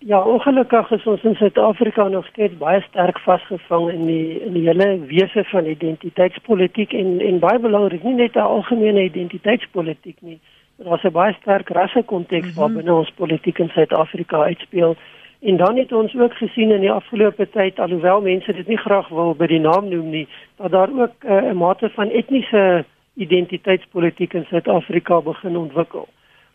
[0.00, 4.62] Ja, ongelukkig is ons in Suid-Afrika nog steeds baie sterk vasgevang in die in die
[4.68, 10.38] hele wese van identiteitspolitiek en en baie belangrik nie net 'n algemene identiteitspolitiek nie,
[10.76, 12.60] maar daar's 'n baie sterk rasse konteks mm -hmm.
[12.60, 14.96] waarbinne ons politiek in Suid-Afrika uitspeel.
[15.40, 19.08] En dan het ons ook gesien in die afgelope tyd alhoewel mense dit nie graag
[19.08, 22.84] wil by die naam noem nie, dat daar ook uh, 'n mate van etniese
[23.14, 26.08] identiteitspolitiek in Suid-Afrika begin ontwikkel.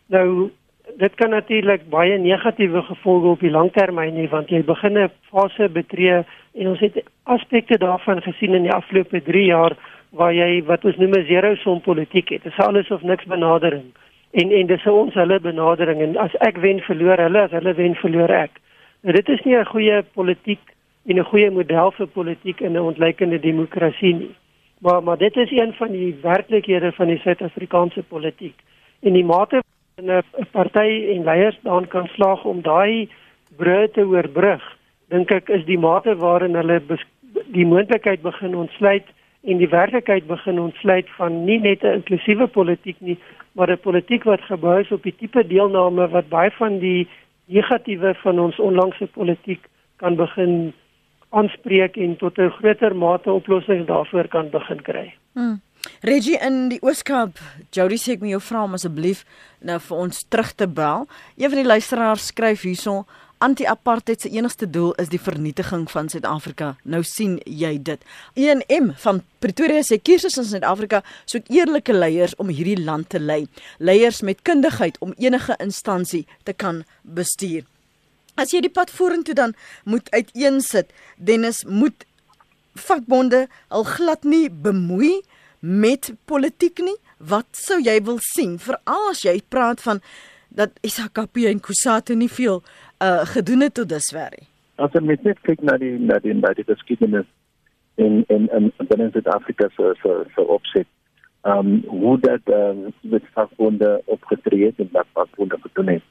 [0.06, 0.50] Nou
[0.96, 5.68] dit kan natuurlik baie negatiewe gevolge op die langtermyn hê want jy begin 'n fase
[5.68, 9.76] betree en ons het aspekte daarvan gesien in die afgelope 3 jaar
[10.10, 12.42] waar jy wat ons noem 'n zero som politiek het.
[12.42, 13.84] Dit is alles of niks benadering.
[14.30, 17.94] En en dis ons hulle benadering en as ek wen verloor hulle, as hulle wen
[17.94, 18.50] verloor ek.
[19.02, 20.60] Nou dit is nie 'n goeie politiek
[21.06, 24.34] en 'n goeie model vir politiek in 'n ontleikende demokrasie nie.
[24.80, 28.54] Maar maar dit is een van die werklikhede van die Suid-Afrikaanse politiek.
[29.02, 29.62] En die mate
[29.94, 33.08] en 'n party en leiers daan kan slaag om daai
[33.56, 34.62] brûe te oorbrug,
[35.08, 36.82] dink ek is die mate waarin hulle
[37.46, 39.06] die moontlikheid begin ontsluit
[39.44, 43.18] en die werklikheid begin ontsluit van nie net 'n inklusiewe politiek nie,
[43.52, 47.08] maar 'n politiek wat gebou is op die tipe deelname wat baie van die
[47.46, 49.60] negatiewe van ons onlangse politiek
[49.96, 50.72] kan begin
[51.30, 55.14] aanspreek en tot 'n groter mate oplossings daarvoor kan begin kry.
[55.32, 55.60] Hmm.
[56.04, 57.40] Reggie in die Ooskaap,
[57.72, 59.24] Jody sê ek moet jou vra om asseblief
[59.64, 61.06] nou vir ons terug te bel.
[61.36, 63.04] Een van die luisteraars skryf hierson
[63.44, 66.70] Anti-apartheid se enigste doel is die vernietiging van Suid-Afrika.
[66.82, 68.00] Nou sien jy dit.
[68.40, 73.42] 1M van Pretoria sê kiesers in Suid-Afrika soek eerlike leiers om hierdie land te lei.
[73.78, 77.66] Leiers met kundigheid om enige instansie te kan bestuur.
[78.40, 79.52] As jy die pad vorentoe dan
[79.84, 82.06] moet uiteensit, Dennis moet
[82.74, 85.20] vakbonde al glad nie bemoei
[85.64, 86.96] met politiek nie?
[87.18, 90.00] Wat sou jy wil sien veral as jy praat van
[90.54, 92.60] dat SAKP en Kusatu nie veel
[93.02, 94.46] uh gedoen het tot dusver nie?
[94.76, 97.26] As jy net kyk na die na die na die geskiedenis
[97.96, 100.86] in in in binne Suid-Afrika so so so opset.
[101.42, 106.02] Um hoe dat ehm um, met vakbonde opgetree het en wat vakbonde gedoen het.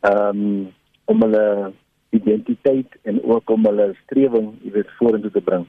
[0.00, 0.72] Um
[1.04, 1.72] om hulle
[2.10, 5.66] identiteit en ook om hulle strewing, jy weet, vorentoe te bring.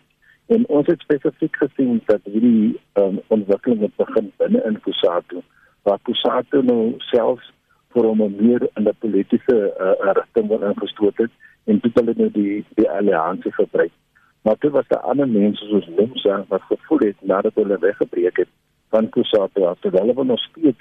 [0.47, 5.41] En ons het spesifiek gesien dat hierdie um, ontwikkeling het begin binne in Kusatu,
[5.83, 7.49] waar Kusatu nou selfs
[7.95, 11.31] vir hom meer in 'n politieke uh, rigting wil ingestoot het
[11.65, 13.91] en toe hulle nou die die alliansie gebruik.
[14.41, 18.51] Maar toe was daar ander mense soos Limsa wat gevoel het nadat hulle weggebreek het
[18.89, 20.79] van Kusatu af, dat hulle nog steeds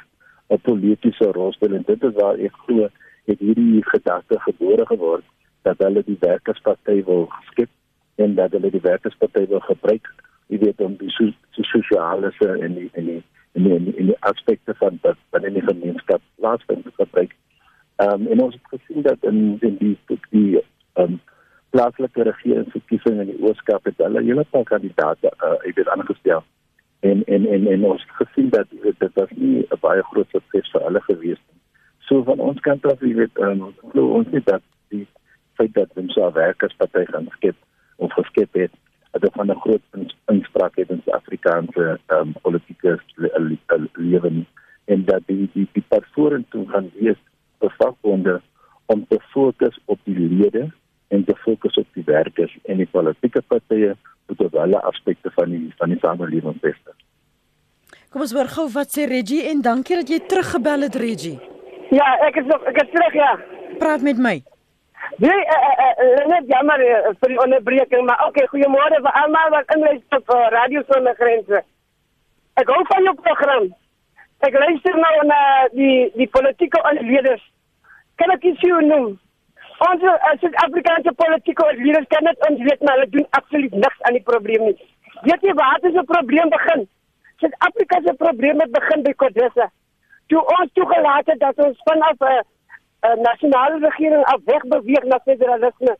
[0.49, 2.89] 'n politieke rol speel en dit is waar ek glo
[3.25, 5.25] het hierdie gedagte gebore geword
[5.63, 7.71] dat hulle die werkersparty wil skep
[8.17, 10.09] en dat hulle die werkersparty wil gebruik,
[10.47, 11.13] jy weet om die
[11.51, 13.23] sosiale en die en die
[13.57, 17.35] en die, en die aspekte van dat van die gemeenskap plaasvind te gebruik.
[17.97, 19.97] Ehm um, en ons het gesien dat in in die
[20.31, 21.21] die ehm um,
[21.71, 26.45] plaaslike regeringsverkiesing in die Ooskaap het hulle hele paar kandidaate uh ek weet aangestel.
[27.01, 28.67] En en en en ons het gesien dat
[28.99, 31.61] dit was nie 'n baie groot sukses vir hulle gewees nie.
[31.99, 35.07] So van ons kant af, jy weet, ehm um, glo ons nie dat die
[35.55, 37.57] feit dat ons so 'n werkersparty gaan skep
[37.97, 38.73] of geskep het,
[39.11, 39.81] dat van 'n groot
[40.27, 43.01] inspraak het in Suid-Afrikaanse ehm um, politieke
[43.93, 44.45] lewe
[44.85, 47.21] en dat die die die pad vorentoe gaan wees
[47.59, 48.41] vir vakbonde
[48.87, 50.71] om te fokus op die lede
[51.09, 55.51] en te fokus op die werkers en die politieke partye moet op alle aspekte van
[55.51, 56.95] die van die samelewing beste.
[58.11, 61.39] Kom ons hoor gou wat sê Reggie en dankie dat jy teruggebel het Reggie.
[61.91, 63.33] Ja, ek is nog ek is terug ja.
[63.79, 64.43] Praat met my.
[65.17, 69.53] Nee, uh, uh, uh, net jammer uh, vir die onderbreking, maar okay, goeiemôre vir almal
[69.55, 71.63] wat inluister op uh, Radio Sonder Grense.
[72.61, 73.69] Ek hou van jou program.
[74.49, 75.39] Ek luister nou na
[75.77, 77.45] die die politieke onderleiders.
[78.21, 79.15] Kan ek iets noem?
[79.87, 84.17] Ons as Suid-Afrikaanse politieke leerders kan net ons weet maar hulle doen absoluut niks aan
[84.17, 84.77] die probleem nie.
[85.23, 86.89] Weet jy waar 'n probleem begin?
[87.41, 89.71] Suid-Afrika se probleme begin by Kodesa.
[90.33, 92.41] Toe ons toegelaat het dat ons vanaf uh,
[93.03, 95.97] uh, nasionale regering af weg beweeg na federalisme.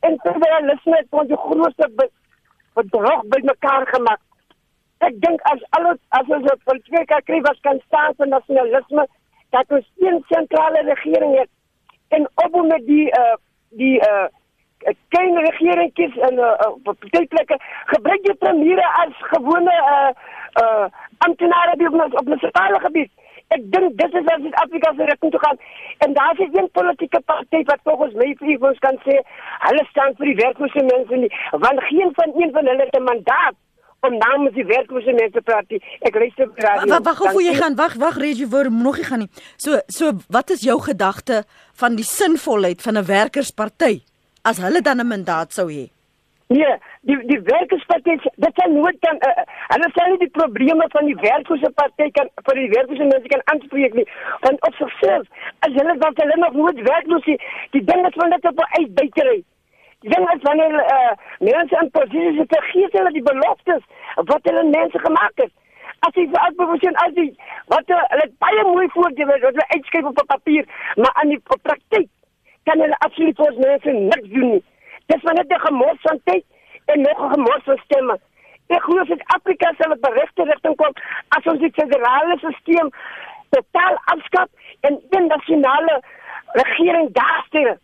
[0.00, 1.90] En federalisme het ons die grootste
[2.74, 4.20] bedrog by mekaar gemaak.
[4.98, 9.06] Ek dink as alles as ons op politieke kry was kan staan vir nasionalisme,
[9.50, 11.50] dat ons een sentrale regering het
[12.08, 13.34] en op met die uh
[13.68, 14.26] die uh
[15.08, 17.58] klein regeringkies en uh partytjies
[17.92, 20.10] gebruik jy premiere as gewone uh
[20.62, 20.86] uh
[21.26, 23.10] amptenare op op munisipale gebied.
[23.54, 25.58] Ek dink dis is waar Suid-Afrika se rigting toe gaan.
[26.04, 29.18] En daar is een politieke party wat volgens my vir ons kan sê
[29.66, 31.30] hulle staan vir die werklose mense nie,
[31.66, 33.56] want geen van een van hulle het 'n mandaat
[34.06, 35.72] om namens die werklose mense te praat.
[36.00, 36.98] Ek luister op radio.
[36.98, 37.76] Wag, wag, hoe jy gaan?
[37.76, 39.30] Wag, wag, Reggie, voor nog nie gaan nie.
[39.56, 41.44] So, so wat is jou gedagte
[41.80, 44.02] van die sinvolheid van 'n werkersparty
[44.42, 45.93] as hulle dan 'n mandaat sou hê?
[46.48, 46.76] Nee,
[47.08, 51.16] die die werkersparty, dit sal nooit kan uh, hulle sal nie die probleme van die
[51.22, 54.04] werklose party kan vir die werklose mense kan aanspreek nie.
[54.42, 55.24] Want op sigself,
[55.64, 59.38] as hulle dan hulle nog nooit werkloos is, die ding is van dit op uitbuitery.
[60.04, 61.14] Die ding is wanneer uh,
[61.48, 63.88] mense in posisies is, vergeet hulle die beloftes
[64.32, 65.54] wat hulle mense gemaak het.
[66.04, 67.30] As jy vir uitbewusing as die
[67.72, 70.68] wat hulle baie mooi voorgee wat hulle uitskryf op papier,
[71.00, 72.12] maar aan die praktyk
[72.68, 74.62] kan hulle absoluut vir mense niks doen nie.
[75.06, 76.44] Dis maar net 'n gemors van tyd
[76.84, 78.18] en nog 'n gemors van stemme.
[78.66, 80.92] Ek glo dat Afrika sal op regte rigting kom
[81.28, 82.90] as ons die federale stelsel
[83.50, 84.48] totaal afskaf
[84.80, 86.02] en 'n nasionale
[86.52, 87.76] regering daarstel.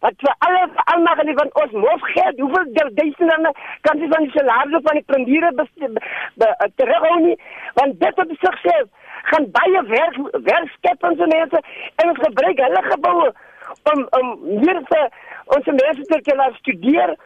[0.00, 4.30] Wat vir alle almal gaan van ons mos geld, hoeveel duisende kan jy van die
[4.30, 5.52] salarisse van die premiere
[6.74, 7.38] terughou nie,
[7.74, 8.88] want dit op sigself
[9.22, 11.60] gaan baie werk werk skep ons mense
[11.96, 13.32] en ons gebruik hulle geboue
[13.92, 14.26] om om
[14.60, 15.00] hier te
[15.46, 17.16] ons mense te laat studeer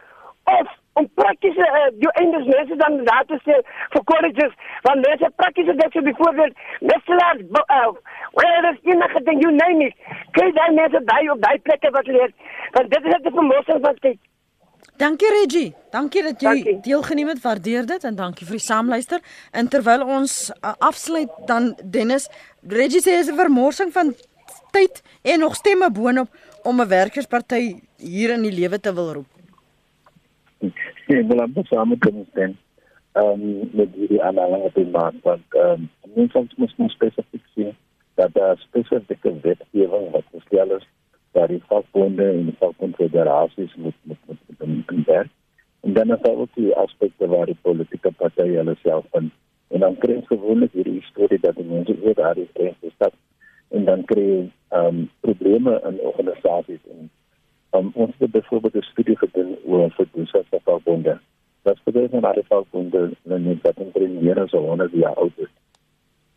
[0.43, 3.57] of om praktiese uh, jou eindes mense dan daar te sê
[3.95, 4.55] vir colleges
[4.87, 7.91] want mense praktiese dit so byvoorbeeld meselaars uh,
[8.39, 9.93] where is enige ding you name it
[10.37, 12.33] kry dan mense by op daai plekke wat leer
[12.77, 14.19] want dit is 'n vermoëns van tyd
[14.99, 15.75] Dankie Reggie.
[15.91, 17.41] Dankie dat jy deelgeneem het.
[17.41, 19.21] Waardeer dit en dankie vir die saamluister.
[19.51, 22.27] En terwyl ons uh, afsluit dan Dennis,
[22.67, 24.13] Reggie sê is 'n vermorsing van
[24.71, 26.27] tyd en nog stemme boonop
[26.63, 29.31] om 'n werkersparty hier in die lewe te wil roep.
[31.07, 32.57] Nee, wel aan saam met ons dan.
[33.11, 37.75] Ehm met die aanhaling te maak want ehm um, ons moet moet spesifiek sien
[38.15, 40.87] dat daar spesifieke wetgewing wat gestel is
[41.31, 45.27] dat die vakbonde en die vakkonfederasies moet moet moet moet werk.
[45.81, 49.31] En dan is daar ook die aspekte waar die politieke partye hulle self van
[49.67, 53.13] en dan kry ons gewoonlik hierdie storie dat die mense oor daardie grense stap
[53.69, 57.09] en dan kry um, probleme in organisasies en
[57.71, 61.19] um, ons het byvoorbeeld 'n studie gedoen oor verdoesers van vakbonde.
[61.61, 65.53] Wat beteken dat die vakbonde net dat in drie jaar so onder die oud is.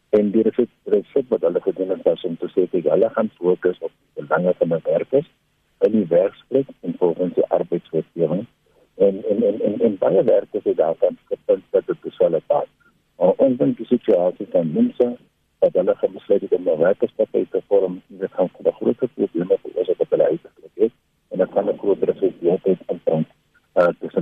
[0.08, 3.30] En die resep resep wat hulle gedoen het was om te sê dat hulle gaan
[3.34, 5.30] fokus op die belange van die werkers
[5.78, 8.46] in die werksplek en volgens die arbeidswetgewing
[8.94, 12.68] en en en en, en baie werkers het daarvan gepunt dat dit sou pas.
[13.16, 15.16] Ons dink die situasie van mense
[15.62, 19.48] dat hulle besluit het om 'n werkerspartyt te vorm, dit gaan vir 'n groot probleem
[19.62, 20.92] veroorsaak op hulle uiteindelik het
[21.30, 22.02] en dit kan 'n groot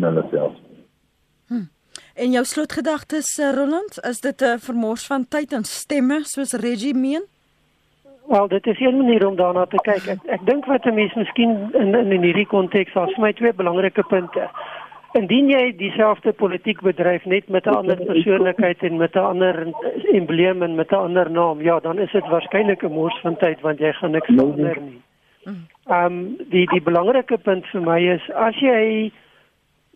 [0.01, 0.53] in hulle self.
[1.49, 1.67] Hm.
[2.15, 6.95] En jou slotgedagtes eh, Roland, is dit 'n vermors van tyd en stemme soos Reggie
[6.95, 7.25] meen?
[8.27, 10.07] Wel, dit is een manier om daarna te kyk.
[10.07, 13.33] Ek, ek dink wat 'n mens miskien in in hierdie konteks daar is vir my
[13.33, 14.51] twee belangrike punte.
[15.19, 19.67] Indien jy dieselfde politiek bedryf net met 'n ander persoonlikheid en met 'n ander
[20.13, 23.61] embleem en met 'n ander naam, ja, dan is dit waarskynlik 'n mors van tyd
[23.61, 25.01] want jy gaan niks verander nie.
[25.45, 29.11] Ehm um, die die belangrike punt vir my is as jy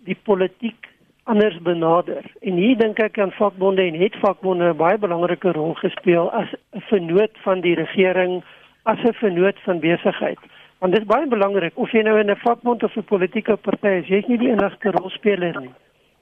[0.05, 0.89] die politiek
[1.25, 2.25] anders benader.
[2.41, 6.49] En hier dink ek aan vakbonde en het vakbonde 'n baie belangrike rol gespeel as
[6.73, 8.43] 'n vennoot van die regering,
[8.83, 10.39] as 'n vennoot van besigheid.
[10.85, 13.89] Want dit is baie belangrik of jy nou in 'n vakbond of 'n politieke party
[13.89, 15.73] is, jy is nie die enigste rolspeler nie.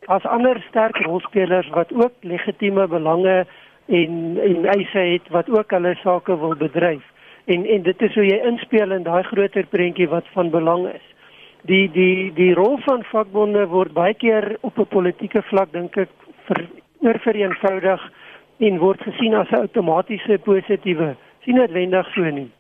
[0.06, 3.46] As ander sterk rolspelers wat ook legitieme belange
[3.86, 7.02] en en eise het wat ook hulle sake wil bedryf.
[7.44, 11.06] En en dit is hoe jy inspel in daai groter prentjie wat van belang is
[11.62, 16.08] die die die rol van vakbonde word baie keer op 'n politieke vlak dink ek
[16.46, 16.66] vir
[17.00, 18.10] oorvereenvoudig
[18.58, 22.50] en word gesien as 'n outomatiese positiewe sien noodwendig so nie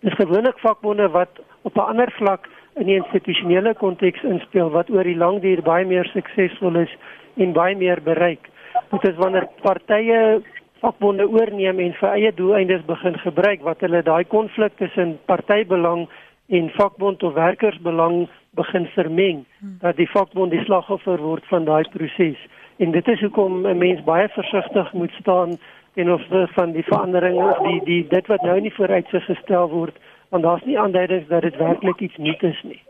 [0.00, 5.04] dis gewoonlik vakbonde wat op 'n ander vlak in die institusionele konteks inspel wat oor
[5.04, 6.96] die lang duur baie meer suksesvol is
[7.36, 8.48] en baie meer bereik
[8.90, 10.40] dit is wanneer partye
[10.80, 16.08] vakbonde oorneem en vir eie doeleindes begin gebruik wat hulle daai konflik tussen partybelang
[16.48, 18.28] en vakbond of werkersbelang
[18.58, 19.76] begin vermeng hmm.
[19.80, 22.40] dat die vakbond die slagoffer word van daai proses
[22.80, 25.58] en dit is hoekom 'n mens baie versigtig moet staan
[25.94, 26.22] en of
[26.54, 29.96] van die veranderinge of die die dit wat nou nie vooruitsig gestel word
[30.30, 32.80] want daar's nie aanduidings dat dit werklik iets nuuts is nie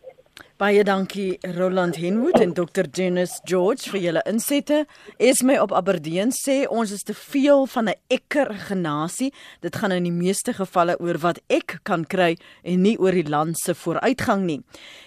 [0.61, 2.85] Baie dankie Roland Henwood en Dr.
[2.85, 4.83] Dennis George vir julle insette.
[5.17, 9.33] Esme op Aberdeen sê ons is te veel van 'n ekker genasie.
[9.61, 13.29] Dit gaan in die meeste gevalle oor wat ek kan kry en nie oor die
[13.29, 14.61] land se vooruitgang nie.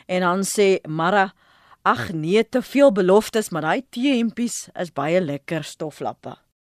[0.07, 1.33] En dan sê Mara
[1.85, 6.37] Ag nee, te veel beloftes, maar daai teempies is baie lekker stoflappe.